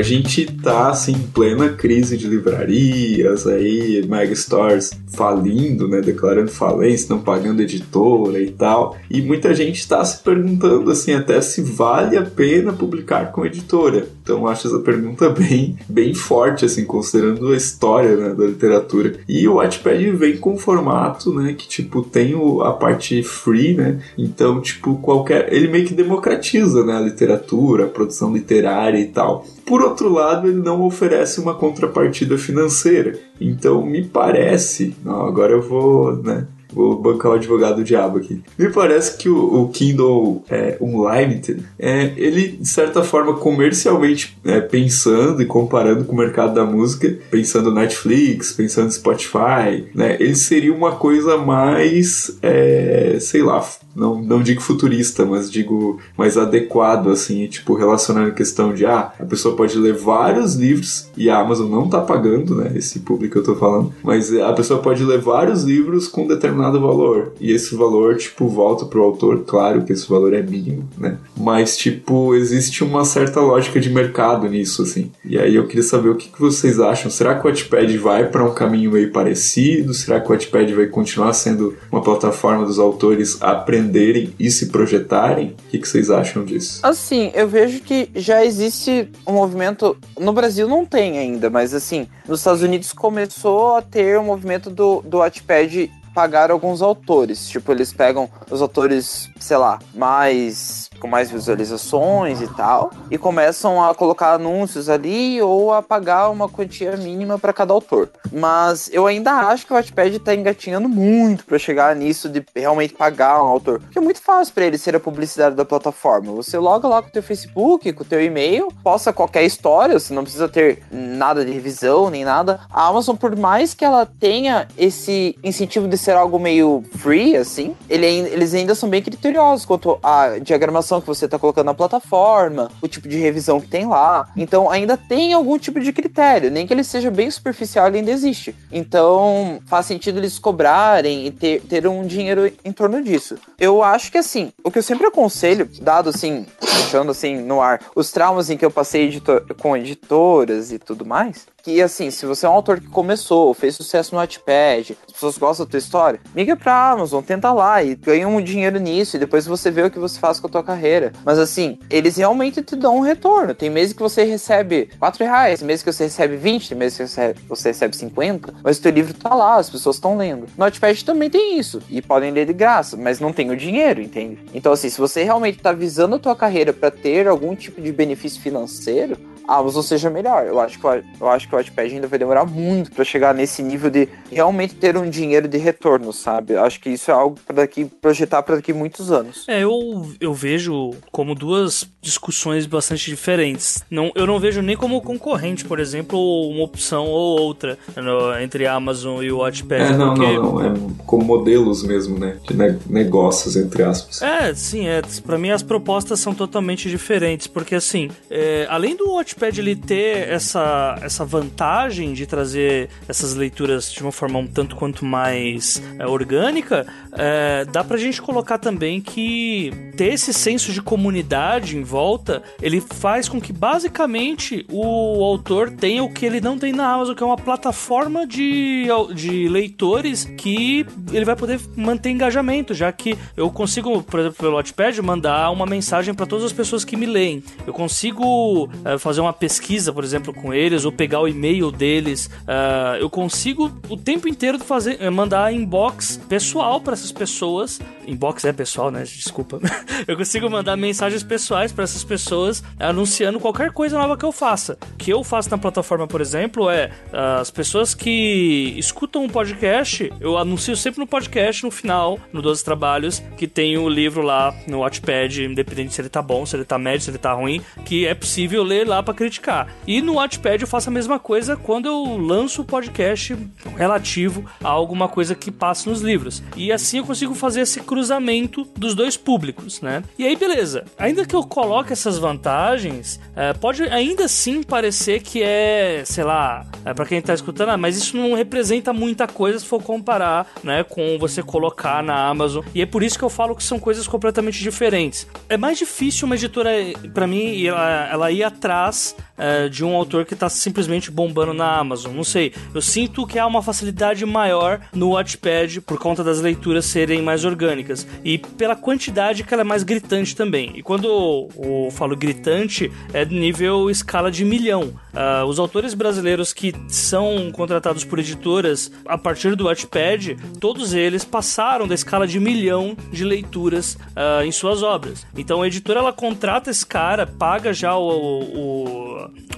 A 0.02 0.04
gente 0.04 0.46
tá 0.46 0.90
assim 0.90 1.12
em 1.12 1.28
plena 1.28 1.68
crise 1.68 2.16
de 2.16 2.26
livrarias, 2.26 3.46
aí 3.46 4.04
mega 4.08 4.34
stores 4.34 4.90
falindo, 5.14 5.86
né, 5.86 6.00
declarando 6.00 6.50
falência, 6.50 7.14
não 7.14 7.22
pagando 7.22 7.62
editora 7.62 8.40
e 8.40 8.50
tal. 8.50 8.96
E 9.08 9.22
muita 9.22 9.54
gente 9.54 9.78
está 9.78 10.04
se 10.04 10.20
perguntando 10.20 10.90
assim 10.90 11.12
até 11.12 11.40
se 11.40 11.62
vale 11.62 12.16
a 12.16 12.22
pena 12.22 12.72
publicar 12.72 13.30
com 13.30 13.46
editora. 13.46 14.08
Então 14.20 14.48
acho 14.48 14.66
essa 14.66 14.80
pergunta 14.80 15.30
bem, 15.30 15.78
bem 15.88 16.14
forte 16.14 16.64
assim, 16.64 16.84
considerando 16.84 17.52
a 17.52 17.56
história 17.56 18.16
né, 18.16 18.34
da 18.34 18.44
literatura. 18.44 19.20
E 19.28 19.46
o 19.46 19.54
Wattpad 19.54 20.10
vem 20.12 20.36
com 20.36 20.54
um 20.54 20.58
formato, 20.58 21.32
né, 21.32 21.54
que 21.56 21.68
tipo 21.68 22.02
tem 22.02 22.34
o, 22.34 22.62
a 22.62 22.72
parte 22.72 23.22
free, 23.22 23.74
né? 23.74 24.00
Então, 24.18 24.60
tipo, 24.60 24.96
qualquer 24.96 25.52
ele 25.52 25.68
meio 25.68 25.86
que 25.86 25.94
democratiza, 25.94 26.84
né, 26.84 26.96
a 26.96 27.00
literatura, 27.00 27.84
a 27.84 27.88
produção 27.88 28.32
literária 28.32 28.98
e 28.98 29.06
tal. 29.06 29.46
Por 29.64 29.91
outro 29.92 30.12
lado, 30.12 30.48
ele 30.48 30.60
não 30.60 30.82
oferece 30.82 31.40
uma 31.40 31.54
contrapartida 31.54 32.36
financeira. 32.36 33.18
Então, 33.40 33.84
me 33.84 34.02
parece, 34.04 34.94
não, 35.04 35.26
agora 35.26 35.52
eu 35.52 35.62
vou, 35.62 36.16
né, 36.16 36.46
Vou 36.72 36.98
bancar 37.00 37.32
o 37.32 37.34
advogado 37.34 37.76
do 37.76 37.84
diabo 37.84 38.18
aqui. 38.18 38.42
Me 38.58 38.70
parece 38.70 39.18
que 39.18 39.28
o, 39.28 39.62
o 39.62 39.68
Kindle 39.68 40.42
é, 40.48 40.78
Unlimited, 40.80 41.62
é, 41.78 42.12
ele, 42.16 42.48
de 42.48 42.68
certa 42.68 43.04
forma, 43.04 43.34
comercialmente 43.34 44.36
é, 44.44 44.60
pensando 44.60 45.42
e 45.42 45.46
comparando 45.46 46.04
com 46.04 46.14
o 46.14 46.18
mercado 46.18 46.54
da 46.54 46.64
música, 46.64 47.14
pensando 47.30 47.70
Netflix, 47.70 48.52
pensando 48.52 48.90
Spotify, 48.90 49.86
né, 49.94 50.16
ele 50.18 50.34
seria 50.34 50.72
uma 50.72 50.92
coisa 50.92 51.36
mais, 51.36 52.38
é, 52.42 53.18
sei 53.20 53.42
lá, 53.42 53.62
não, 53.94 54.20
não 54.22 54.42
digo 54.42 54.60
futurista, 54.60 55.24
mas 55.24 55.50
digo 55.50 55.98
mais 56.16 56.36
adequado, 56.36 57.10
assim, 57.10 57.46
tipo, 57.46 57.74
relacionando 57.74 58.28
a 58.28 58.32
questão 58.34 58.72
de, 58.72 58.86
ah, 58.86 59.12
a 59.18 59.24
pessoa 59.24 59.54
pode 59.54 59.76
ler 59.78 59.94
vários 59.94 60.54
livros 60.54 61.08
e 61.16 61.28
a 61.28 61.38
Amazon 61.38 61.70
não 61.70 61.88
tá 61.88 62.00
pagando, 62.00 62.54
né, 62.56 62.72
esse 62.74 63.00
público 63.00 63.32
que 63.32 63.38
eu 63.38 63.44
tô 63.44 63.54
falando, 63.54 63.92
mas 64.02 64.34
a 64.34 64.52
pessoa 64.52 64.80
pode 64.80 65.04
ler 65.04 65.18
vários 65.18 65.62
livros 65.62 66.08
com 66.08 66.26
determinado 66.26 66.80
valor. 66.80 67.32
E 67.40 67.52
esse 67.52 67.74
valor, 67.74 68.16
tipo, 68.16 68.48
volta 68.48 68.84
pro 68.86 69.02
autor, 69.02 69.44
claro 69.46 69.84
que 69.84 69.92
esse 69.92 70.08
valor 70.08 70.32
é 70.32 70.42
mínimo, 70.42 70.88
né, 70.98 71.18
mas, 71.36 71.76
tipo, 71.76 72.34
existe 72.34 72.82
uma 72.82 73.04
certa 73.04 73.40
lógica 73.40 73.80
de 73.80 73.90
mercado 73.90 74.48
nisso, 74.48 74.82
assim, 74.82 75.10
e 75.24 75.38
aí 75.38 75.54
eu 75.54 75.66
queria 75.66 75.82
saber 75.82 76.08
o 76.08 76.16
que, 76.16 76.28
que 76.28 76.40
vocês 76.40 76.80
acham, 76.80 77.10
será 77.10 77.34
que 77.34 77.46
o 77.46 77.50
Wattpad 77.50 77.98
vai 77.98 78.28
para 78.28 78.44
um 78.44 78.54
caminho 78.54 78.92
meio 78.92 79.10
parecido, 79.10 79.92
será 79.92 80.20
que 80.20 80.28
o 80.28 80.32
Wattpad 80.32 80.72
vai 80.74 80.86
continuar 80.86 81.32
sendo 81.32 81.74
uma 81.90 82.00
plataforma 82.00 82.64
dos 82.64 82.78
autores 82.78 83.38
aprendendo 83.40 83.81
empreenderem 83.82 84.34
e 84.38 84.50
se 84.50 84.66
projetarem? 84.66 85.56
O 85.66 85.70
que, 85.70 85.78
que 85.78 85.88
vocês 85.88 86.10
acham 86.10 86.44
disso? 86.44 86.80
Assim, 86.82 87.30
eu 87.34 87.48
vejo 87.48 87.80
que 87.80 88.08
já 88.14 88.44
existe 88.44 89.08
um 89.26 89.32
movimento. 89.32 89.96
No 90.18 90.32
Brasil 90.32 90.68
não 90.68 90.86
tem 90.86 91.18
ainda, 91.18 91.50
mas 91.50 91.74
assim, 91.74 92.06
nos 92.26 92.40
Estados 92.40 92.62
Unidos 92.62 92.92
começou 92.92 93.76
a 93.76 93.82
ter 93.82 94.18
o 94.18 94.22
um 94.22 94.24
movimento 94.24 94.70
do, 94.70 95.02
do 95.02 95.18
Wattpad 95.18 95.90
pagar 96.14 96.50
alguns 96.50 96.82
autores. 96.82 97.48
Tipo, 97.48 97.72
eles 97.72 97.92
pegam 97.92 98.28
os 98.50 98.60
autores, 98.60 99.30
sei 99.40 99.56
lá, 99.56 99.78
mais 99.94 100.90
com 101.02 101.08
mais 101.08 101.32
visualizações 101.32 102.40
e 102.40 102.46
tal, 102.46 102.92
e 103.10 103.18
começam 103.18 103.82
a 103.82 103.92
colocar 103.92 104.34
anúncios 104.34 104.88
ali 104.88 105.42
ou 105.42 105.72
a 105.72 105.82
pagar 105.82 106.30
uma 106.30 106.48
quantia 106.48 106.96
mínima 106.96 107.40
para 107.40 107.52
cada 107.52 107.72
autor. 107.72 108.08
Mas 108.30 108.88
eu 108.92 109.04
ainda 109.08 109.32
acho 109.32 109.66
que 109.66 109.72
o 109.72 109.74
Wattpad 109.74 110.20
tá 110.20 110.32
engatinhando 110.32 110.88
muito 110.88 111.44
para 111.44 111.58
chegar 111.58 111.96
nisso 111.96 112.28
de 112.28 112.44
realmente 112.54 112.94
pagar 112.94 113.42
um 113.42 113.48
autor. 113.48 113.80
Porque 113.80 113.98
é 113.98 114.00
muito 114.00 114.22
fácil 114.22 114.54
para 114.54 114.64
ele 114.64 114.78
ser 114.78 114.94
a 114.94 115.00
publicidade 115.00 115.56
da 115.56 115.64
plataforma. 115.64 116.32
Você 116.34 116.56
loga 116.56 116.86
lá 116.86 117.02
com 117.02 117.08
o 117.08 117.12
teu 117.12 117.22
Facebook, 117.22 117.92
com 117.92 118.04
o 118.04 118.06
teu 118.06 118.22
e-mail, 118.22 118.68
posta 118.84 119.12
qualquer 119.12 119.42
história, 119.42 119.98
você 119.98 120.14
não 120.14 120.22
precisa 120.22 120.48
ter 120.48 120.84
nada 120.88 121.44
de 121.44 121.50
revisão 121.50 122.10
nem 122.10 122.24
nada. 122.24 122.60
A 122.70 122.86
Amazon, 122.86 123.16
por 123.16 123.34
mais 123.34 123.74
que 123.74 123.84
ela 123.84 124.06
tenha 124.06 124.68
esse 124.78 125.36
incentivo 125.42 125.88
de 125.88 125.98
ser 125.98 126.12
algo 126.12 126.38
meio 126.38 126.84
free, 126.98 127.36
assim, 127.36 127.74
ele, 127.90 128.06
eles 128.06 128.54
ainda 128.54 128.76
são 128.76 128.88
bem 128.88 129.02
criteriosos 129.02 129.66
quanto 129.66 129.98
à 130.00 130.38
diagramação 130.38 130.91
que 131.00 131.06
você 131.06 131.24
está 131.24 131.38
colocando 131.38 131.66
na 131.66 131.74
plataforma, 131.74 132.70
o 132.80 132.88
tipo 132.88 133.08
de 133.08 133.18
revisão 133.18 133.60
que 133.60 133.68
tem 133.68 133.86
lá. 133.86 134.28
Então 134.36 134.70
ainda 134.70 134.96
tem 134.96 135.32
algum 135.32 135.58
tipo 135.58 135.80
de 135.80 135.92
critério, 135.92 136.50
nem 136.50 136.66
que 136.66 136.72
ele 136.72 136.84
seja 136.84 137.10
bem 137.10 137.30
superficial, 137.30 137.86
ele 137.88 137.98
ainda 137.98 138.10
existe. 138.10 138.54
Então 138.70 139.60
faz 139.66 139.86
sentido 139.86 140.18
eles 140.18 140.38
cobrarem 140.38 141.26
e 141.26 141.30
ter, 141.30 141.60
ter 141.62 141.86
um 141.86 142.06
dinheiro 142.06 142.52
em 142.64 142.72
torno 142.72 143.02
disso. 143.02 143.36
Eu 143.58 143.82
acho 143.82 144.10
que 144.10 144.18
assim, 144.18 144.52
o 144.64 144.70
que 144.70 144.78
eu 144.78 144.82
sempre 144.82 145.06
aconselho, 145.06 145.68
dado 145.80 146.08
assim, 146.08 146.46
deixando 146.60 147.10
assim 147.10 147.36
no 147.36 147.60
ar, 147.60 147.80
os 147.94 148.10
traumas 148.10 148.50
em 148.50 148.56
que 148.56 148.64
eu 148.64 148.70
passei 148.70 149.06
editor, 149.06 149.44
com 149.60 149.76
editoras 149.76 150.72
e 150.72 150.78
tudo 150.78 151.04
mais, 151.04 151.46
que 151.62 151.80
assim, 151.80 152.10
se 152.10 152.26
você 152.26 152.44
é 152.44 152.48
um 152.48 152.52
autor 152.52 152.80
que 152.80 152.88
começou, 152.88 153.54
fez 153.54 153.76
sucesso 153.76 154.14
no 154.14 154.20
Wattpad, 154.20 154.98
as 155.06 155.12
pessoas 155.12 155.38
gostam 155.38 155.64
da 155.64 155.70
tua 155.70 155.78
história, 155.78 156.20
migra 156.34 156.56
pra 156.56 156.90
Amazon, 156.90 157.22
tenta 157.22 157.52
lá 157.52 157.82
e 157.82 157.94
ganha 157.94 158.26
um 158.26 158.42
dinheiro 158.42 158.80
nisso, 158.80 159.16
e 159.16 159.20
depois 159.20 159.46
você 159.46 159.70
vê 159.70 159.82
o 159.82 159.90
que 159.90 159.98
você 159.98 160.18
faz 160.18 160.40
com 160.40 160.48
a 160.48 160.50
tua 160.50 160.62
carreira. 160.64 160.81
Mas 161.24 161.38
assim, 161.38 161.78
eles 161.88 162.16
realmente 162.16 162.62
te 162.62 162.76
dão 162.76 162.98
um 162.98 163.00
retorno. 163.00 163.54
Tem 163.54 163.70
meses 163.70 163.92
que 163.92 164.02
você 164.02 164.24
recebe 164.24 164.90
4 164.98 165.24
reais, 165.24 165.60
tem 165.60 165.66
meses 165.66 165.82
que 165.82 165.92
você 165.92 166.04
recebe 166.04 166.36
20, 166.36 166.68
tem 166.68 166.78
meses 166.78 166.98
que 166.98 167.06
você 167.06 167.20
recebe, 167.20 167.40
você 167.48 167.68
recebe 167.68 167.96
50, 167.96 168.54
mas 168.62 168.78
o 168.78 168.82
teu 168.82 168.92
livro 168.92 169.14
tá 169.14 169.34
lá, 169.34 169.56
as 169.56 169.70
pessoas 169.70 169.96
estão 169.96 170.16
lendo. 170.16 170.46
No 170.56 170.64
Wattpad 170.64 171.04
também 171.04 171.30
tem 171.30 171.58
isso, 171.58 171.80
e 171.88 172.02
podem 172.02 172.32
ler 172.32 172.46
de 172.46 172.52
graça, 172.52 172.96
mas 172.96 173.20
não 173.20 173.32
tem 173.32 173.50
o 173.50 173.56
dinheiro, 173.56 174.00
entende? 174.00 174.38
Então 174.54 174.72
assim, 174.72 174.88
se 174.88 175.00
você 175.00 175.22
realmente 175.22 175.58
tá 175.58 175.72
visando 175.72 176.16
a 176.16 176.18
tua 176.18 176.36
carreira 176.36 176.72
para 176.72 176.90
ter 176.90 177.28
algum 177.28 177.54
tipo 177.54 177.80
de 177.80 177.92
benefício 177.92 178.40
financeiro, 178.40 179.16
Amazon 179.46 179.82
seja 179.82 180.10
melhor. 180.10 180.46
Eu 180.46 180.60
acho 180.60 180.78
que, 180.78 180.86
eu 180.86 181.28
acho 181.28 181.48
que 181.48 181.54
o 181.54 181.58
Wattpad 181.58 181.94
ainda 181.94 182.06
vai 182.06 182.18
demorar 182.18 182.44
muito 182.44 182.92
para 182.92 183.04
chegar 183.04 183.34
nesse 183.34 183.62
nível 183.62 183.90
de 183.90 184.08
realmente 184.30 184.74
ter 184.74 184.96
um 184.96 185.08
dinheiro 185.08 185.48
de 185.48 185.58
retorno, 185.58 186.12
sabe? 186.12 186.54
Eu 186.54 186.64
acho 186.64 186.80
que 186.80 186.90
isso 186.90 187.10
é 187.10 187.14
algo 187.14 187.38
para 187.46 187.56
daqui 187.56 187.84
projetar 187.84 188.42
para 188.42 188.56
daqui 188.56 188.72
muitos 188.72 189.10
anos. 189.10 189.44
É, 189.48 189.62
eu, 189.62 190.06
eu 190.20 190.32
vejo 190.32 190.92
como 191.10 191.34
duas 191.34 191.88
discussões 192.00 192.66
bastante 192.66 193.10
diferentes. 193.10 193.84
Não, 193.90 194.10
eu 194.14 194.26
não 194.26 194.38
vejo 194.38 194.62
nem 194.62 194.76
como 194.76 195.00
concorrente, 195.00 195.64
por 195.64 195.78
exemplo, 195.78 196.18
uma 196.48 196.64
opção 196.64 197.06
ou 197.06 197.40
outra 197.40 197.78
no, 197.96 198.38
entre 198.40 198.66
a 198.66 198.74
Amazon 198.74 199.22
e 199.22 199.30
o 199.30 199.38
Wattpad. 199.38 199.82
É, 199.82 199.96
não, 199.96 200.14
porque... 200.14 200.32
não, 200.32 200.42
não, 200.42 200.66
é 200.66 200.74
como 201.06 201.24
modelos 201.24 201.82
mesmo, 201.82 202.18
né? 202.18 202.38
De 202.46 202.56
ne 202.56 202.78
negócios, 202.86 203.56
entre 203.56 203.82
aspas. 203.82 204.22
É, 204.22 204.54
sim, 204.54 204.86
é. 204.86 205.02
Para 205.24 205.38
mim 205.38 205.50
as 205.50 205.62
propostas 205.62 206.20
são 206.20 206.34
totalmente 206.34 206.88
diferentes, 206.88 207.46
porque 207.46 207.74
assim, 207.74 208.10
é, 208.30 208.66
além 208.70 208.96
do 208.96 209.12
Wattpad 209.14 209.31
Wattpad 209.32 209.60
ele 209.60 209.74
ter 209.74 210.28
essa, 210.28 210.98
essa 211.00 211.24
vantagem 211.24 212.12
de 212.12 212.26
trazer 212.26 212.88
essas 213.08 213.34
leituras 213.34 213.90
de 213.90 214.02
uma 214.02 214.12
forma 214.12 214.38
um 214.38 214.46
tanto 214.46 214.76
quanto 214.76 215.04
mais 215.04 215.82
é, 215.98 216.06
orgânica, 216.06 216.86
é, 217.12 217.64
dá 217.64 217.82
pra 217.82 217.96
gente 217.96 218.20
colocar 218.20 218.58
também 218.58 219.00
que 219.00 219.72
ter 219.96 220.12
esse 220.12 220.32
senso 220.32 220.72
de 220.72 220.82
comunidade 220.82 221.76
em 221.76 221.82
volta, 221.82 222.42
ele 222.60 222.80
faz 222.80 223.28
com 223.28 223.40
que 223.40 223.52
basicamente 223.52 224.66
o 224.70 225.24
autor 225.24 225.70
tenha 225.70 226.02
o 226.02 226.12
que 226.12 226.26
ele 226.26 226.40
não 226.40 226.58
tem 226.58 226.72
na 226.72 226.92
Amazon, 226.92 227.14
que 227.14 227.22
é 227.22 227.26
uma 227.26 227.36
plataforma 227.36 228.26
de, 228.26 228.86
de 229.14 229.48
leitores 229.48 230.24
que 230.24 230.86
ele 231.12 231.24
vai 231.24 231.36
poder 231.36 231.60
manter 231.76 232.10
engajamento, 232.10 232.74
já 232.74 232.92
que 232.92 233.16
eu 233.36 233.50
consigo, 233.50 234.02
por 234.02 234.20
exemplo, 234.20 234.38
pelo 234.38 234.56
Wattpad, 234.56 235.00
mandar 235.02 235.50
uma 235.50 235.66
mensagem 235.66 236.14
para 236.14 236.26
todas 236.26 236.44
as 236.44 236.52
pessoas 236.52 236.84
que 236.84 236.96
me 236.96 237.06
leem. 237.06 237.42
Eu 237.66 237.72
consigo 237.72 238.68
é, 238.84 238.98
fazer 238.98 239.21
uma 239.22 239.32
pesquisa, 239.32 239.92
por 239.92 240.04
exemplo, 240.04 240.32
com 240.32 240.52
eles, 240.52 240.84
ou 240.84 240.92
pegar 240.92 241.20
o 241.20 241.28
e-mail 241.28 241.70
deles. 241.70 242.26
Uh, 242.26 242.96
eu 243.00 243.10
consigo 243.10 243.70
o 243.88 243.96
tempo 243.96 244.28
inteiro 244.28 244.58
fazer, 244.58 244.96
eh, 245.00 245.10
mandar 245.10 245.52
inbox 245.52 246.20
pessoal 246.28 246.80
para 246.80 246.94
essas 246.94 247.12
pessoas. 247.12 247.80
Inbox 248.06 248.44
é 248.44 248.52
pessoal, 248.52 248.90
né? 248.90 249.02
Desculpa. 249.02 249.60
eu 250.06 250.16
consigo 250.16 250.48
mandar 250.50 250.76
mensagens 250.76 251.22
pessoais 251.22 251.72
para 251.72 251.84
essas 251.84 252.04
pessoas 252.04 252.62
anunciando 252.78 253.38
qualquer 253.38 253.72
coisa 253.72 253.98
nova 253.98 254.16
que 254.16 254.24
eu 254.24 254.32
faça. 254.32 254.76
O 254.94 254.96
que 254.96 255.12
eu 255.12 255.22
faço 255.22 255.50
na 255.50 255.58
plataforma, 255.58 256.06
por 256.06 256.20
exemplo, 256.20 256.68
é 256.70 256.90
uh, 257.12 257.40
as 257.40 257.50
pessoas 257.50 257.94
que 257.94 258.74
escutam 258.76 259.24
um 259.24 259.28
podcast, 259.28 260.12
eu 260.20 260.36
anuncio 260.36 260.76
sempre 260.76 261.00
no 261.00 261.06
podcast, 261.06 261.62
no 261.64 261.70
final, 261.70 262.18
no 262.32 262.42
12 262.42 262.64
Trabalhos, 262.64 263.22
que 263.36 263.46
tem 263.46 263.76
o 263.78 263.88
livro 263.88 264.22
lá 264.22 264.54
no 264.66 264.80
Watchpad, 264.80 265.44
independente 265.44 265.94
se 265.94 266.00
ele 266.00 266.08
tá 266.08 266.22
bom, 266.22 266.44
se 266.46 266.56
ele 266.56 266.64
tá 266.64 266.78
médio, 266.78 267.02
se 267.02 267.10
ele 267.10 267.18
tá 267.18 267.32
ruim, 267.32 267.60
que 267.84 268.06
é 268.06 268.14
possível 268.14 268.62
ler 268.62 268.86
lá 268.86 269.02
para 269.02 269.11
criticar. 269.14 269.68
E 269.86 270.00
no 270.00 270.14
Watchpad 270.14 270.62
eu 270.62 270.68
faço 270.68 270.88
a 270.88 270.92
mesma 270.92 271.18
coisa 271.18 271.56
quando 271.56 271.86
eu 271.86 272.16
lanço 272.16 272.62
o 272.62 272.64
podcast 272.64 273.36
relativo 273.76 274.44
a 274.62 274.68
alguma 274.68 275.08
coisa 275.08 275.34
que 275.34 275.50
passa 275.50 275.88
nos 275.88 276.00
livros. 276.00 276.42
E 276.56 276.72
assim 276.72 276.98
eu 276.98 277.04
consigo 277.04 277.34
fazer 277.34 277.62
esse 277.62 277.80
cruzamento 277.80 278.66
dos 278.76 278.94
dois 278.94 279.16
públicos, 279.16 279.80
né? 279.80 280.02
E 280.18 280.26
aí, 280.26 280.36
beleza. 280.36 280.84
Ainda 280.98 281.24
que 281.24 281.34
eu 281.34 281.42
coloque 281.44 281.92
essas 281.92 282.18
vantagens, 282.18 283.20
é, 283.34 283.52
pode 283.52 283.82
ainda 283.84 284.24
assim 284.24 284.62
parecer 284.62 285.22
que 285.22 285.42
é, 285.42 286.02
sei 286.04 286.24
lá, 286.24 286.66
é, 286.84 286.94
para 286.94 287.06
quem 287.06 287.20
tá 287.20 287.34
escutando, 287.34 287.70
ah, 287.70 287.76
mas 287.76 287.96
isso 287.96 288.16
não 288.16 288.34
representa 288.34 288.92
muita 288.92 289.26
coisa 289.26 289.58
se 289.58 289.66
for 289.66 289.82
comparar, 289.82 290.46
né, 290.62 290.84
com 290.84 291.18
você 291.18 291.42
colocar 291.42 292.02
na 292.02 292.26
Amazon. 292.26 292.64
E 292.74 292.82
é 292.82 292.86
por 292.86 293.02
isso 293.02 293.18
que 293.18 293.24
eu 293.24 293.30
falo 293.30 293.54
que 293.54 293.62
são 293.62 293.78
coisas 293.78 294.06
completamente 294.06 294.60
diferentes. 294.60 295.26
É 295.48 295.56
mais 295.56 295.78
difícil 295.78 296.26
uma 296.26 296.34
editora, 296.34 296.70
para 297.12 297.26
mim, 297.26 297.64
ela, 297.64 298.08
ela 298.10 298.30
ir 298.30 298.42
atrás 298.42 299.01
é, 299.36 299.68
de 299.68 299.84
um 299.84 299.94
autor 299.94 300.24
que 300.24 300.34
está 300.34 300.48
simplesmente 300.48 301.10
bombando 301.10 301.52
na 301.52 301.76
Amazon. 301.76 302.14
Não 302.14 302.24
sei. 302.24 302.52
Eu 302.74 302.80
sinto 302.80 303.26
que 303.26 303.38
há 303.38 303.46
uma 303.46 303.62
facilidade 303.62 304.24
maior 304.24 304.80
no 304.92 305.10
Watchpad 305.10 305.80
por 305.80 305.98
conta 305.98 306.22
das 306.22 306.40
leituras 306.40 306.84
serem 306.84 307.22
mais 307.22 307.44
orgânicas 307.44 308.06
e 308.24 308.38
pela 308.38 308.76
quantidade 308.76 309.42
que 309.42 309.52
ela 309.52 309.62
é 309.62 309.64
mais 309.64 309.82
gritante 309.82 310.36
também. 310.36 310.72
E 310.76 310.82
quando 310.82 311.08
eu, 311.08 311.88
falo 311.90 312.16
gritante, 312.16 312.90
é 313.12 313.24
nível 313.24 313.90
escala 313.90 314.30
de 314.30 314.44
milhão. 314.44 314.94
Uh, 315.12 315.44
os 315.46 315.58
autores 315.58 315.92
brasileiros 315.94 316.52
que 316.52 316.72
são 316.88 317.50
contratados 317.52 318.04
por 318.04 318.18
editoras 318.18 318.90
a 319.06 319.18
partir 319.18 319.54
do 319.56 319.64
Wattpad, 319.64 320.36
todos 320.58 320.94
eles 320.94 321.24
passaram 321.24 321.86
da 321.86 321.94
escala 321.94 322.26
de 322.26 322.40
milhão 322.40 322.96
de 323.10 323.24
leituras 323.24 323.94
uh, 323.94 324.42
em 324.44 324.52
suas 324.52 324.82
obras. 324.82 325.26
Então 325.36 325.62
a 325.62 325.66
editora 325.66 326.00
ela 326.00 326.12
contrata 326.12 326.70
esse 326.70 326.86
cara, 326.86 327.26
paga 327.26 327.72
já 327.72 327.96
o, 327.96 328.08
o 328.08 328.91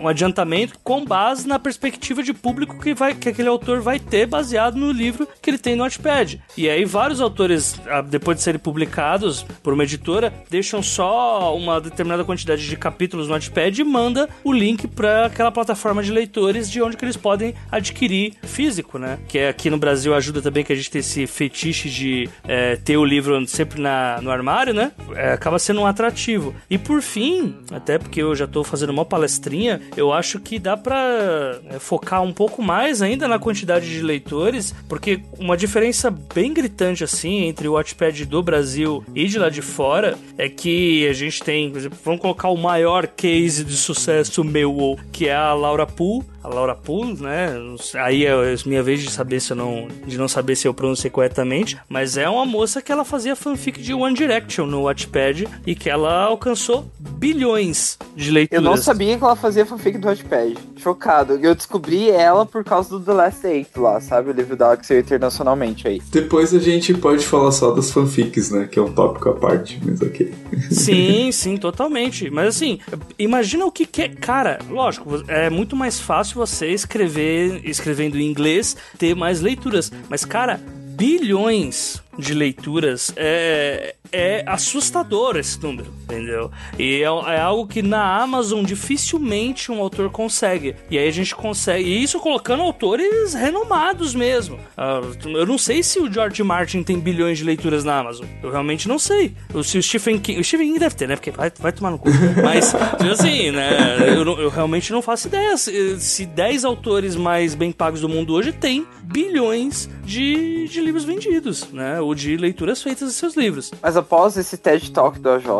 um 0.00 0.08
adiantamento 0.08 0.78
com 0.82 1.04
base 1.04 1.46
na 1.46 1.58
perspectiva 1.58 2.22
de 2.22 2.32
público 2.32 2.78
que, 2.78 2.94
vai, 2.94 3.14
que 3.14 3.28
aquele 3.28 3.48
autor 3.48 3.80
vai 3.80 3.98
ter 3.98 4.26
baseado 4.26 4.76
no 4.76 4.90
livro 4.90 5.28
que 5.40 5.50
ele 5.50 5.58
tem 5.58 5.76
no 5.76 5.84
Notepad. 5.84 6.40
E 6.56 6.68
aí 6.68 6.84
vários 6.84 7.20
autores, 7.20 7.80
ah, 7.86 8.00
depois 8.00 8.38
de 8.38 8.42
serem 8.42 8.58
publicados 8.58 9.44
por 9.62 9.72
uma 9.72 9.84
editora, 9.84 10.32
deixam 10.50 10.82
só 10.82 11.54
uma 11.56 11.80
determinada 11.80 12.24
quantidade 12.24 12.66
de 12.66 12.76
capítulos 12.76 13.28
no 13.28 13.34
Notepad 13.34 13.78
e 13.78 13.84
manda 13.84 14.28
o 14.42 14.52
link 14.52 14.86
para 14.86 15.26
aquela 15.26 15.50
plataforma 15.50 16.02
de 16.02 16.10
leitores 16.10 16.70
de 16.70 16.82
onde 16.82 16.96
que 16.96 17.04
eles 17.04 17.16
podem 17.16 17.54
adquirir 17.70 18.34
físico, 18.42 18.98
né? 18.98 19.18
Que 19.28 19.38
é 19.38 19.48
aqui 19.48 19.70
no 19.70 19.78
Brasil 19.78 20.14
ajuda 20.14 20.40
também 20.40 20.64
que 20.64 20.72
a 20.72 20.76
gente 20.76 20.90
tem 20.90 21.00
esse 21.00 21.26
fetiche 21.26 21.88
de 21.88 22.28
é, 22.46 22.76
ter 22.76 22.96
o 22.96 23.04
livro 23.04 23.46
sempre 23.46 23.80
na, 23.80 24.20
no 24.22 24.30
armário, 24.30 24.72
né? 24.72 24.92
É, 25.14 25.32
acaba 25.32 25.58
sendo 25.58 25.80
um 25.80 25.86
atrativo. 25.86 26.54
E 26.68 26.78
por 26.78 27.02
fim, 27.02 27.56
até 27.70 27.98
porque 27.98 28.22
eu 28.22 28.34
já 28.34 28.46
tô 28.46 28.64
fazendo 28.64 28.90
uma 28.90 29.04
palestra 29.04 29.23
palestrinha, 29.24 29.80
eu 29.96 30.12
acho 30.12 30.38
que 30.38 30.58
dá 30.58 30.76
para 30.76 31.58
é, 31.70 31.78
focar 31.78 32.22
um 32.22 32.32
pouco 32.32 32.62
mais 32.62 33.00
ainda 33.00 33.26
na 33.26 33.38
quantidade 33.38 33.90
de 33.90 34.02
leitores, 34.02 34.74
porque 34.88 35.20
uma 35.38 35.56
diferença 35.56 36.10
bem 36.10 36.52
gritante 36.52 37.02
assim 37.02 37.44
entre 37.44 37.66
o 37.66 37.72
Watchpad 37.72 38.26
do 38.26 38.42
Brasil 38.42 39.04
e 39.14 39.26
de 39.26 39.38
lá 39.38 39.48
de 39.48 39.62
fora 39.62 40.18
é 40.36 40.48
que 40.48 41.08
a 41.08 41.12
gente 41.12 41.42
tem, 41.42 41.70
por 41.70 41.78
exemplo, 41.78 41.98
vamos 42.04 42.20
colocar 42.20 42.48
o 42.48 42.56
maior 42.56 43.06
case 43.06 43.64
de 43.64 43.76
sucesso 43.76 44.44
meu, 44.44 44.98
que 45.10 45.28
é 45.28 45.34
a 45.34 45.54
Laura 45.54 45.86
Poole, 45.86 46.24
a 46.44 46.48
Laura 46.48 46.74
Poole, 46.74 47.20
né? 47.22 47.54
Aí 47.94 48.26
é 48.26 48.34
minha 48.66 48.82
vez 48.82 49.00
de 49.00 49.10
saber 49.10 49.40
se 49.40 49.52
eu 49.52 49.56
não, 49.56 49.88
de 50.06 50.18
não 50.18 50.28
saber 50.28 50.54
se 50.54 50.68
eu 50.68 50.74
pronunciei 50.74 51.10
corretamente, 51.10 51.78
mas 51.88 52.18
é 52.18 52.28
uma 52.28 52.44
moça 52.44 52.82
que 52.82 52.92
ela 52.92 53.04
fazia 53.04 53.34
fanfic 53.34 53.80
de 53.80 53.94
One 53.94 54.14
Direction 54.14 54.66
no 54.66 54.82
Wattpad 54.82 55.48
e 55.66 55.74
que 55.74 55.88
ela 55.88 56.24
alcançou 56.24 56.86
bilhões 56.98 57.98
de 58.14 58.30
leituras. 58.30 58.62
Eu 58.62 58.70
não 58.70 58.76
sabia 58.76 59.16
que 59.16 59.24
ela 59.24 59.34
fazia 59.34 59.64
fanfic 59.64 59.96
do 59.96 60.06
Wattpad. 60.06 60.58
Chocado. 60.76 61.38
Eu 61.42 61.54
descobri 61.54 62.10
ela 62.10 62.44
por 62.44 62.62
causa 62.62 62.90
do 62.90 63.00
The 63.00 63.12
Last 63.12 63.46
Eight 63.46 63.70
lá, 63.78 63.98
sabe? 64.00 64.28
O 64.28 64.32
livro 64.34 64.54
dela 64.54 64.76
que 64.76 64.86
saiu 64.86 65.00
internacionalmente 65.00 65.88
aí. 65.88 66.02
Depois 66.10 66.52
a 66.52 66.58
gente 66.58 66.92
pode 66.92 67.24
falar 67.24 67.52
só 67.52 67.70
das 67.70 67.90
fanfics, 67.90 68.50
né? 68.50 68.68
Que 68.70 68.78
é 68.78 68.82
um 68.82 68.92
tópico 68.92 69.30
à 69.30 69.34
parte, 69.34 69.80
mas 69.82 70.02
ok. 70.02 70.34
Sim, 70.70 71.32
sim, 71.32 71.56
totalmente. 71.56 72.28
Mas 72.28 72.48
assim, 72.48 72.78
imagina 73.18 73.64
o 73.64 73.72
que, 73.72 73.86
que 73.86 74.02
é. 74.02 74.08
Cara, 74.08 74.58
lógico, 74.68 75.24
é 75.26 75.48
muito 75.48 75.74
mais 75.74 75.98
fácil 75.98 76.33
você 76.34 76.68
escrever, 76.68 77.60
escrevendo 77.64 78.18
em 78.18 78.28
inglês, 78.28 78.76
ter 78.98 79.14
mais 79.14 79.40
leituras. 79.40 79.90
Mas, 80.08 80.24
cara, 80.24 80.60
bilhões 80.96 82.02
de 82.18 82.34
leituras 82.34 83.12
é, 83.16 83.94
é 84.12 84.44
assustador 84.46 85.36
esse 85.36 85.60
número, 85.60 85.92
entendeu? 86.04 86.50
E 86.78 87.02
é, 87.02 87.04
é, 87.04 87.40
algo 87.40 87.66
que 87.66 87.82
na 87.82 88.22
Amazon 88.22 88.64
dificilmente 88.64 89.72
um 89.72 89.80
autor 89.80 90.10
consegue. 90.10 90.76
E 90.90 90.98
aí 90.98 91.08
a 91.08 91.12
gente 91.12 91.34
consegue. 91.34 91.88
E 91.88 92.02
isso 92.02 92.20
colocando 92.20 92.62
autores 92.62 93.34
renomados 93.34 94.14
mesmo. 94.14 94.56
Uh, 94.76 95.28
eu 95.28 95.46
não 95.46 95.58
sei 95.58 95.82
se 95.82 95.98
o 95.98 96.12
George 96.12 96.42
Martin 96.42 96.82
tem 96.82 96.98
bilhões 96.98 97.38
de 97.38 97.44
leituras 97.44 97.84
na 97.84 97.98
Amazon. 97.98 98.26
Eu 98.42 98.50
realmente 98.50 98.88
não 98.88 98.98
sei. 98.98 99.34
Se 99.64 99.78
o 99.78 99.82
Stephen 99.82 100.18
King. 100.18 100.40
O 100.40 100.44
Stephen 100.44 100.68
King 100.68 100.78
deve 100.78 100.94
ter, 100.94 101.08
né? 101.08 101.16
Porque 101.16 101.30
vai, 101.30 101.50
vai 101.58 101.72
tomar 101.72 101.90
no 101.90 101.98
cu. 101.98 102.08
Mas, 102.42 102.74
assim, 102.74 103.50
né? 103.50 103.98
Eu, 104.16 104.24
eu, 104.38 104.48
realmente 104.48 104.92
não 104.92 105.02
faço 105.02 105.28
ideia. 105.28 105.56
Se, 105.56 106.00
se 106.00 106.26
10 106.26 106.64
autores 106.64 107.16
mais 107.16 107.54
bem 107.54 107.72
pagos 107.72 108.00
do 108.00 108.08
mundo 108.08 108.34
hoje 108.34 108.52
têm 108.52 108.86
bilhões 109.02 109.88
de, 110.04 110.68
de 110.68 110.80
livros 110.80 111.04
vendidos, 111.04 111.68
né? 111.72 112.00
Ou 112.04 112.14
de 112.14 112.36
leituras 112.36 112.82
feitas 112.82 113.08
de 113.08 113.14
seus 113.14 113.34
livros. 113.34 113.72
Mas 113.82 113.96
após 113.96 114.36
esse 114.36 114.58
TED 114.58 114.90
Talk 114.92 115.18
do 115.18 115.30
AJ, 115.30 115.46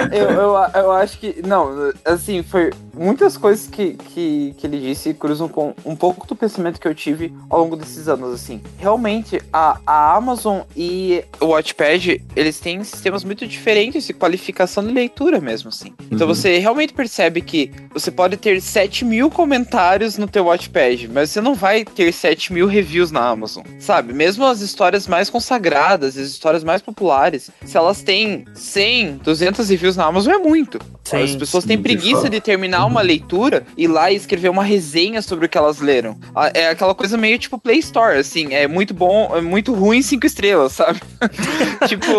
eu, 0.12 0.30
eu, 0.30 0.54
eu 0.74 0.92
acho 0.92 1.18
que. 1.18 1.42
Não, 1.46 1.92
assim, 2.04 2.42
foi 2.42 2.70
muitas 2.94 3.36
coisas 3.36 3.66
que, 3.66 3.94
que, 3.94 4.54
que 4.56 4.66
ele 4.66 4.80
disse 4.80 5.14
cruzam 5.14 5.48
com 5.48 5.74
um 5.84 5.96
pouco 5.96 6.26
do 6.26 6.36
pensamento 6.36 6.80
que 6.80 6.86
eu 6.86 6.94
tive 6.94 7.32
ao 7.48 7.60
longo 7.60 7.76
desses 7.76 8.08
anos, 8.08 8.32
assim. 8.34 8.60
Realmente, 8.78 9.40
a, 9.52 9.78
a 9.86 10.16
Amazon 10.16 10.60
e 10.76 11.24
o 11.40 11.46
Watchpad, 11.46 12.22
eles 12.36 12.60
têm 12.60 12.82
sistemas 12.84 13.24
muito 13.24 13.46
diferentes 13.46 14.06
de 14.06 14.12
qualificação 14.12 14.86
de 14.86 14.92
leitura 14.92 15.40
mesmo, 15.40 15.68
assim. 15.68 15.92
Então 16.10 16.26
uhum. 16.26 16.34
você 16.34 16.58
realmente 16.58 16.92
percebe 16.92 17.40
que 17.40 17.70
você 17.92 18.10
pode 18.10 18.36
ter 18.36 18.60
7 18.60 19.04
mil 19.04 19.30
comentários 19.30 20.16
no 20.18 20.26
teu 20.26 20.46
Watchpad, 20.46 21.08
mas 21.08 21.30
você 21.30 21.40
não 21.40 21.54
vai 21.54 21.84
ter 21.84 22.12
7 22.12 22.52
mil 22.52 22.66
reviews 22.66 23.10
na 23.10 23.26
Amazon, 23.26 23.64
sabe? 23.78 24.12
Mesmo 24.12 24.44
as 24.44 24.60
histórias 24.60 25.06
mais 25.06 25.30
consagradas, 25.30 26.16
as 26.16 26.28
histórias 26.28 26.64
mais 26.64 26.82
populares, 26.82 27.50
se 27.64 27.76
elas 27.76 28.02
têm 28.02 28.44
100, 28.54 29.18
200 29.18 29.68
reviews 29.68 29.96
na 29.96 30.06
Amazon, 30.06 30.34
é 30.34 30.38
muito. 30.38 30.78
Sim, 31.04 31.22
as 31.22 31.36
pessoas 31.36 31.64
têm 31.64 31.80
preguiça 31.80 32.24
de, 32.24 32.30
de 32.30 32.40
terminar 32.40 32.84
uma 32.86 33.00
leitura 33.00 33.64
e 33.76 33.86
lá 33.86 34.12
escrever 34.12 34.48
uma 34.48 34.62
resenha 34.62 35.20
sobre 35.22 35.46
o 35.46 35.48
que 35.48 35.58
elas 35.58 35.80
leram. 35.80 36.16
É 36.54 36.68
aquela 36.68 36.94
coisa 36.94 37.16
meio 37.16 37.38
tipo 37.38 37.58
Play 37.58 37.78
Store, 37.78 38.18
assim, 38.18 38.54
é 38.54 38.68
muito 38.68 38.94
bom, 38.94 39.36
é 39.36 39.40
muito 39.40 39.74
ruim 39.74 40.02
cinco 40.02 40.26
estrelas, 40.26 40.72
sabe? 40.72 41.00
tipo, 41.88 42.12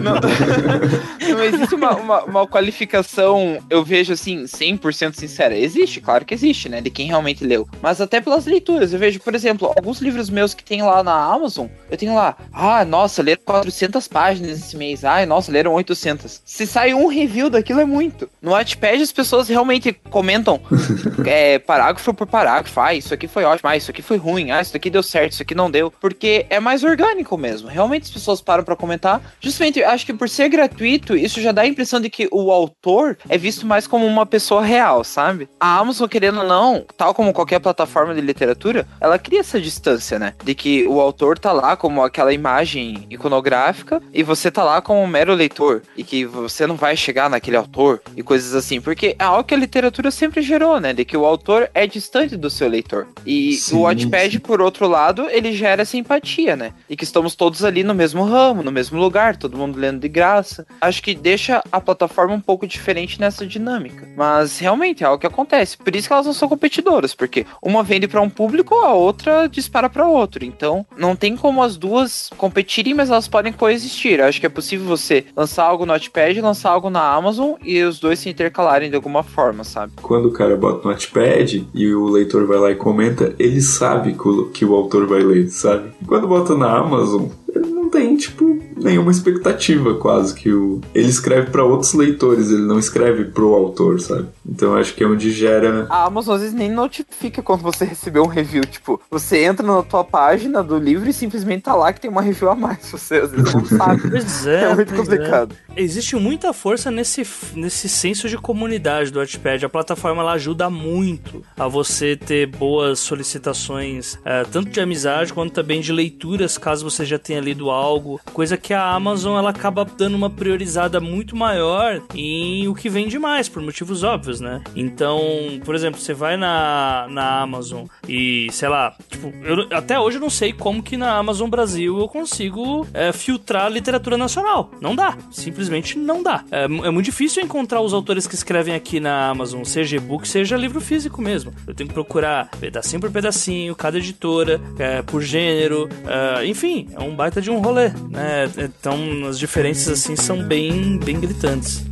não, 0.00 0.14
não 1.34 1.44
existe 1.44 1.74
uma, 1.74 1.96
uma, 1.96 2.24
uma, 2.24 2.46
qualificação, 2.46 3.58
eu 3.68 3.84
vejo 3.84 4.12
assim, 4.12 4.44
100% 4.44 5.14
sincera. 5.14 5.56
Existe, 5.56 6.00
claro 6.00 6.24
que 6.24 6.34
existe, 6.34 6.68
né, 6.68 6.80
de 6.80 6.90
quem 6.90 7.06
realmente 7.06 7.44
leu. 7.44 7.68
Mas 7.82 8.00
até 8.00 8.20
pelas 8.20 8.46
leituras, 8.46 8.92
eu 8.92 8.98
vejo, 8.98 9.20
por 9.20 9.34
exemplo, 9.34 9.72
alguns 9.76 10.00
livros 10.00 10.30
meus 10.30 10.54
que 10.54 10.64
tem 10.64 10.82
lá 10.82 11.02
na 11.02 11.14
Amazon, 11.14 11.66
eu 11.90 11.96
tenho 11.96 12.14
lá, 12.14 12.36
ah, 12.52 12.84
nossa, 12.84 13.22
leram 13.22 13.42
400 13.44 14.08
páginas 14.08 14.58
esse 14.58 14.76
mês, 14.76 15.04
ah, 15.04 15.24
nossa, 15.26 15.52
leram 15.52 15.72
800. 15.72 16.42
Se 16.44 16.66
sai 16.66 16.94
um 16.94 17.06
review 17.06 17.50
daquilo 17.50 17.80
é 17.80 17.84
muito. 17.84 18.03
No 18.40 18.52
Wattpad 18.52 19.02
as 19.02 19.12
pessoas 19.12 19.48
realmente 19.48 19.92
comentam 20.10 20.60
é, 21.26 21.58
parágrafo 21.58 22.12
por 22.14 22.26
parágrafo. 22.26 22.80
Ah, 22.80 22.94
isso 22.94 23.14
aqui 23.14 23.26
foi 23.26 23.44
ótimo. 23.44 23.68
Ah, 23.68 23.76
isso 23.76 23.90
aqui 23.90 24.02
foi 24.02 24.16
ruim. 24.16 24.50
Ah, 24.50 24.60
isso 24.60 24.76
aqui 24.76 24.90
deu 24.90 25.02
certo. 25.02 25.32
Isso 25.32 25.42
aqui 25.42 25.54
não 25.54 25.70
deu. 25.70 25.92
Porque 26.00 26.46
é 26.50 26.60
mais 26.60 26.84
orgânico 26.84 27.36
mesmo. 27.36 27.68
Realmente 27.68 28.04
as 28.04 28.10
pessoas 28.10 28.40
param 28.40 28.64
para 28.64 28.76
comentar. 28.76 29.20
Justamente, 29.40 29.82
acho 29.82 30.06
que 30.06 30.12
por 30.12 30.28
ser 30.28 30.48
gratuito, 30.48 31.16
isso 31.16 31.40
já 31.40 31.52
dá 31.52 31.62
a 31.62 31.66
impressão 31.66 32.00
de 32.00 32.10
que 32.10 32.28
o 32.30 32.50
autor 32.50 33.16
é 33.28 33.38
visto 33.38 33.66
mais 33.66 33.86
como 33.86 34.06
uma 34.06 34.26
pessoa 34.26 34.62
real, 34.62 35.04
sabe? 35.04 35.48
A 35.58 35.78
Amazon, 35.78 36.08
querendo 36.08 36.40
ou 36.40 36.46
não, 36.46 36.84
tal 36.96 37.14
como 37.14 37.32
qualquer 37.32 37.60
plataforma 37.60 38.14
de 38.14 38.20
literatura, 38.20 38.86
ela 39.00 39.18
cria 39.18 39.40
essa 39.40 39.60
distância, 39.60 40.18
né? 40.18 40.34
De 40.42 40.54
que 40.54 40.86
o 40.86 41.00
autor 41.00 41.38
tá 41.38 41.52
lá 41.52 41.76
como 41.76 42.02
aquela 42.02 42.32
imagem 42.32 43.06
iconográfica 43.10 44.02
e 44.12 44.22
você 44.22 44.50
tá 44.50 44.64
lá 44.64 44.80
como 44.80 45.00
um 45.00 45.06
mero 45.06 45.34
leitor. 45.34 45.82
E 45.96 46.04
que 46.04 46.24
você 46.24 46.66
não 46.66 46.76
vai 46.76 46.96
chegar 46.96 47.30
naquele 47.30 47.56
autor 47.56 47.93
e 48.16 48.22
coisas 48.22 48.54
assim. 48.54 48.80
Porque 48.80 49.16
é 49.18 49.24
algo 49.24 49.44
que 49.44 49.54
a 49.54 49.58
literatura 49.58 50.10
sempre 50.10 50.42
gerou, 50.42 50.80
né? 50.80 50.92
De 50.92 51.04
que 51.04 51.16
o 51.16 51.24
autor 51.24 51.70
é 51.74 51.86
distante 51.86 52.36
do 52.36 52.50
seu 52.50 52.68
leitor. 52.68 53.06
E 53.26 53.54
sim, 53.54 53.76
o 53.76 53.80
Watchpad, 53.80 54.40
por 54.40 54.60
outro 54.60 54.86
lado, 54.88 55.28
ele 55.30 55.52
gera 55.52 55.82
essa 55.82 55.96
empatia, 55.96 56.56
né? 56.56 56.72
E 56.88 56.96
que 56.96 57.04
estamos 57.04 57.34
todos 57.34 57.64
ali 57.64 57.82
no 57.82 57.94
mesmo 57.94 58.24
ramo, 58.24 58.62
no 58.62 58.72
mesmo 58.72 58.98
lugar, 58.98 59.36
todo 59.36 59.56
mundo 59.56 59.78
lendo 59.78 60.00
de 60.00 60.08
graça. 60.08 60.66
Acho 60.80 61.02
que 61.02 61.14
deixa 61.14 61.62
a 61.70 61.80
plataforma 61.80 62.34
um 62.34 62.40
pouco 62.40 62.66
diferente 62.66 63.20
nessa 63.20 63.46
dinâmica. 63.46 64.08
Mas 64.16 64.58
realmente 64.58 65.02
é 65.02 65.06
algo 65.06 65.20
que 65.20 65.26
acontece. 65.26 65.76
Por 65.76 65.94
isso 65.94 66.08
que 66.08 66.12
elas 66.12 66.26
não 66.26 66.32
são 66.32 66.48
competidoras, 66.48 67.14
porque 67.14 67.46
uma 67.62 67.82
vende 67.82 68.08
para 68.08 68.20
um 68.20 68.30
público, 68.30 68.74
a 68.76 68.92
outra 68.92 69.46
dispara 69.48 69.88
para 69.88 70.06
outro. 70.06 70.44
Então, 70.44 70.86
não 70.96 71.14
tem 71.16 71.36
como 71.36 71.62
as 71.62 71.76
duas 71.76 72.30
competirem, 72.36 72.94
mas 72.94 73.10
elas 73.10 73.28
podem 73.28 73.52
coexistir. 73.52 74.20
Acho 74.20 74.40
que 74.40 74.46
é 74.46 74.50
possível 74.50 74.86
você 74.86 75.24
lançar 75.36 75.64
algo 75.64 75.86
no 75.86 75.92
Watchpad, 75.92 76.40
lançar 76.40 76.70
algo 76.70 76.90
na 76.90 77.02
Amazon 77.02 77.54
e 77.62 77.82
os 77.84 77.98
dois 77.98 78.18
se 78.18 78.28
intercalarem 78.28 78.90
de 78.90 78.96
alguma 78.96 79.22
forma, 79.22 79.64
sabe? 79.64 79.92
Quando 80.00 80.28
o 80.28 80.32
cara 80.32 80.56
bota 80.56 80.86
no 80.86 80.90
Notepad 80.92 81.66
e 81.74 81.94
o 81.94 82.08
leitor 82.08 82.46
vai 82.46 82.58
lá 82.58 82.70
e 82.70 82.76
comenta, 82.76 83.34
ele 83.38 83.60
sabe 83.60 84.14
que 84.14 84.28
o, 84.28 84.46
que 84.50 84.64
o 84.64 84.74
autor 84.74 85.06
vai 85.06 85.20
ler, 85.20 85.48
sabe? 85.50 85.90
Quando 86.06 86.28
bota 86.28 86.54
na 86.54 86.78
Amazon, 86.78 87.26
ele 87.54 87.66
não 87.68 87.88
tem, 87.88 88.16
tipo, 88.16 88.58
nenhuma 88.84 89.10
expectativa 89.10 89.94
quase 89.94 90.34
que 90.34 90.52
o 90.52 90.80
ele 90.94 91.08
escreve 91.08 91.50
para 91.50 91.64
outros 91.64 91.94
leitores, 91.94 92.50
ele 92.50 92.62
não 92.62 92.78
escreve 92.78 93.24
pro 93.24 93.54
autor, 93.54 93.98
sabe? 93.98 94.28
Então 94.46 94.76
acho 94.76 94.94
que 94.94 95.02
é 95.02 95.06
onde 95.06 95.32
gera 95.32 95.86
A 95.88 96.04
Amazon 96.04 96.34
às 96.34 96.42
vezes 96.42 96.54
nem 96.54 96.70
notifica 96.70 97.42
quando 97.42 97.62
você 97.62 97.84
recebeu 97.84 98.22
um 98.22 98.28
review, 98.28 98.64
tipo, 98.64 99.00
você 99.10 99.44
entra 99.44 99.66
na 99.66 99.82
tua 99.82 100.04
página 100.04 100.62
do 100.62 100.78
livro 100.78 101.08
e 101.08 101.12
simplesmente 101.12 101.62
tá 101.62 101.74
lá 101.74 101.92
que 101.92 102.00
tem 102.00 102.10
uma 102.10 102.20
review 102.20 102.50
a 102.50 102.54
mais, 102.54 102.90
você 102.90 103.16
às 103.16 103.30
vezes 103.30 103.54
não 103.54 103.64
sabe. 103.64 104.02
pois 104.10 104.46
é, 104.46 104.64
é 104.70 104.74
muito 104.74 104.94
complicado. 104.94 105.56
É. 105.74 105.82
Existe 105.82 106.14
muita 106.16 106.52
força 106.52 106.90
nesse 106.90 107.26
nesse 107.54 107.88
senso 107.88 108.28
de 108.28 108.36
comunidade 108.36 109.10
do 109.10 109.18
Wattpad. 109.18 109.64
A 109.64 109.68
plataforma 109.68 110.20
ela 110.20 110.32
ajuda 110.32 110.68
muito 110.68 111.42
a 111.56 111.66
você 111.66 112.16
ter 112.16 112.46
boas 112.46 112.98
solicitações, 112.98 114.18
é, 114.24 114.44
tanto 114.44 114.70
de 114.70 114.80
amizade 114.80 115.32
quanto 115.32 115.52
também 115.52 115.80
de 115.80 115.92
leituras, 115.92 116.58
caso 116.58 116.88
você 116.88 117.04
já 117.04 117.18
tenha 117.18 117.40
lido 117.40 117.70
algo, 117.70 118.20
coisa 118.32 118.56
que 118.56 118.73
a 118.74 118.92
Amazon 118.92 119.38
ela 119.38 119.50
acaba 119.50 119.84
dando 119.84 120.14
uma 120.14 120.30
priorizada 120.30 121.00
muito 121.00 121.36
maior 121.36 122.02
em 122.14 122.68
o 122.68 122.74
que 122.74 122.88
vende 122.88 123.18
mais, 123.18 123.48
por 123.48 123.62
motivos 123.62 124.02
óbvios, 124.02 124.40
né? 124.40 124.62
Então, 124.74 125.20
por 125.64 125.74
exemplo, 125.74 126.00
você 126.00 126.12
vai 126.12 126.36
na, 126.36 127.06
na 127.10 127.40
Amazon 127.40 127.86
e, 128.08 128.48
sei 128.52 128.68
lá, 128.68 128.94
tipo, 129.08 129.32
eu, 129.42 129.66
até 129.76 129.98
hoje 129.98 130.16
eu 130.16 130.20
não 130.20 130.30
sei 130.30 130.52
como 130.52 130.82
que 130.82 130.96
na 130.96 131.16
Amazon 131.16 131.48
Brasil 131.48 131.98
eu 131.98 132.08
consigo 132.08 132.86
é, 132.92 133.12
filtrar 133.12 133.70
literatura 133.70 134.16
nacional. 134.16 134.70
Não 134.80 134.94
dá. 134.94 135.16
Simplesmente 135.30 135.98
não 135.98 136.22
dá. 136.22 136.44
É, 136.50 136.64
é 136.64 136.68
muito 136.68 137.04
difícil 137.04 137.42
encontrar 137.42 137.80
os 137.80 137.92
autores 137.92 138.26
que 138.26 138.34
escrevem 138.34 138.74
aqui 138.74 139.00
na 139.00 139.28
Amazon, 139.28 139.64
seja 139.64 139.96
e-book, 139.96 140.26
seja 140.26 140.56
livro 140.56 140.80
físico 140.80 141.20
mesmo. 141.20 141.52
Eu 141.66 141.74
tenho 141.74 141.88
que 141.88 141.94
procurar 141.94 142.48
pedacinho 142.60 143.00
por 143.00 143.10
pedacinho, 143.10 143.74
cada 143.74 143.98
editora, 143.98 144.60
é, 144.78 145.02
por 145.02 145.22
gênero, 145.22 145.88
é, 146.06 146.46
enfim, 146.46 146.88
é 146.92 147.02
um 147.02 147.14
baita 147.14 147.40
de 147.40 147.50
um 147.50 147.60
rolê, 147.60 147.90
né? 148.10 148.50
Então 148.56 149.26
as 149.26 149.38
diferenças 149.38 149.88
assim 149.88 150.16
são 150.16 150.42
bem, 150.42 150.98
bem 150.98 151.20
gritantes. 151.20 151.84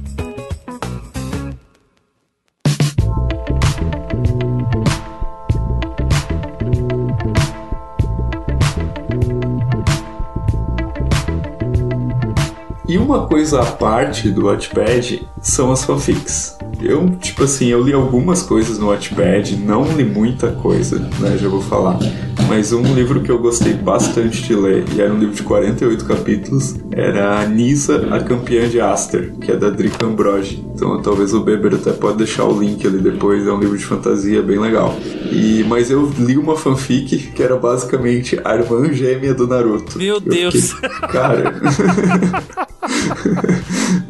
E 12.88 12.98
uma 12.98 13.26
coisa 13.26 13.62
à 13.62 13.72
parte 13.72 14.30
do 14.30 14.44
Wattpad 14.44 15.26
são 15.40 15.72
as 15.72 15.82
fanfics. 15.82 16.58
Eu, 16.82 17.10
tipo 17.20 17.44
assim, 17.44 17.68
eu 17.68 17.82
li 17.82 17.92
algumas 17.92 18.42
coisas 18.42 18.78
no 18.78 18.88
Wattpad, 18.88 19.56
não 19.56 19.84
li 19.96 20.04
muita 20.04 20.48
coisa, 20.48 20.98
né? 21.20 21.38
Já 21.38 21.48
vou 21.48 21.62
falar. 21.62 21.98
Mas 22.48 22.72
um 22.72 22.82
livro 22.94 23.20
que 23.20 23.30
eu 23.30 23.38
gostei 23.38 23.72
bastante 23.72 24.42
de 24.42 24.54
ler, 24.54 24.84
e 24.94 25.00
era 25.00 25.12
um 25.12 25.18
livro 25.18 25.34
de 25.34 25.42
48 25.42 26.04
capítulos, 26.04 26.76
era 26.90 27.46
Nisa, 27.46 28.08
a 28.14 28.20
campeã 28.20 28.68
de 28.68 28.80
Aster, 28.80 29.32
que 29.40 29.52
é 29.52 29.56
da 29.56 29.70
Drica 29.70 30.04
Ambrogi. 30.04 30.64
Então 30.82 31.00
talvez 31.00 31.32
o 31.32 31.40
Beber 31.40 31.76
até 31.76 31.92
pode 31.92 32.18
deixar 32.18 32.44
o 32.44 32.58
link 32.60 32.84
ali 32.84 32.98
depois, 32.98 33.46
é 33.46 33.52
um 33.52 33.60
livro 33.60 33.78
de 33.78 33.84
fantasia 33.84 34.42
bem 34.42 34.58
legal. 34.58 34.98
E, 35.30 35.64
mas 35.68 35.92
eu 35.92 36.12
li 36.18 36.36
uma 36.36 36.56
fanfic 36.56 37.30
que 37.32 37.40
era 37.40 37.56
basicamente 37.56 38.36
a 38.44 38.56
irmã 38.56 38.92
gêmea 38.92 39.32
do 39.32 39.46
Naruto. 39.46 39.96
Meu 39.96 40.14
Eu 40.16 40.20
Deus. 40.20 40.72
fiquei, 40.72 40.88
cara. 41.08 41.54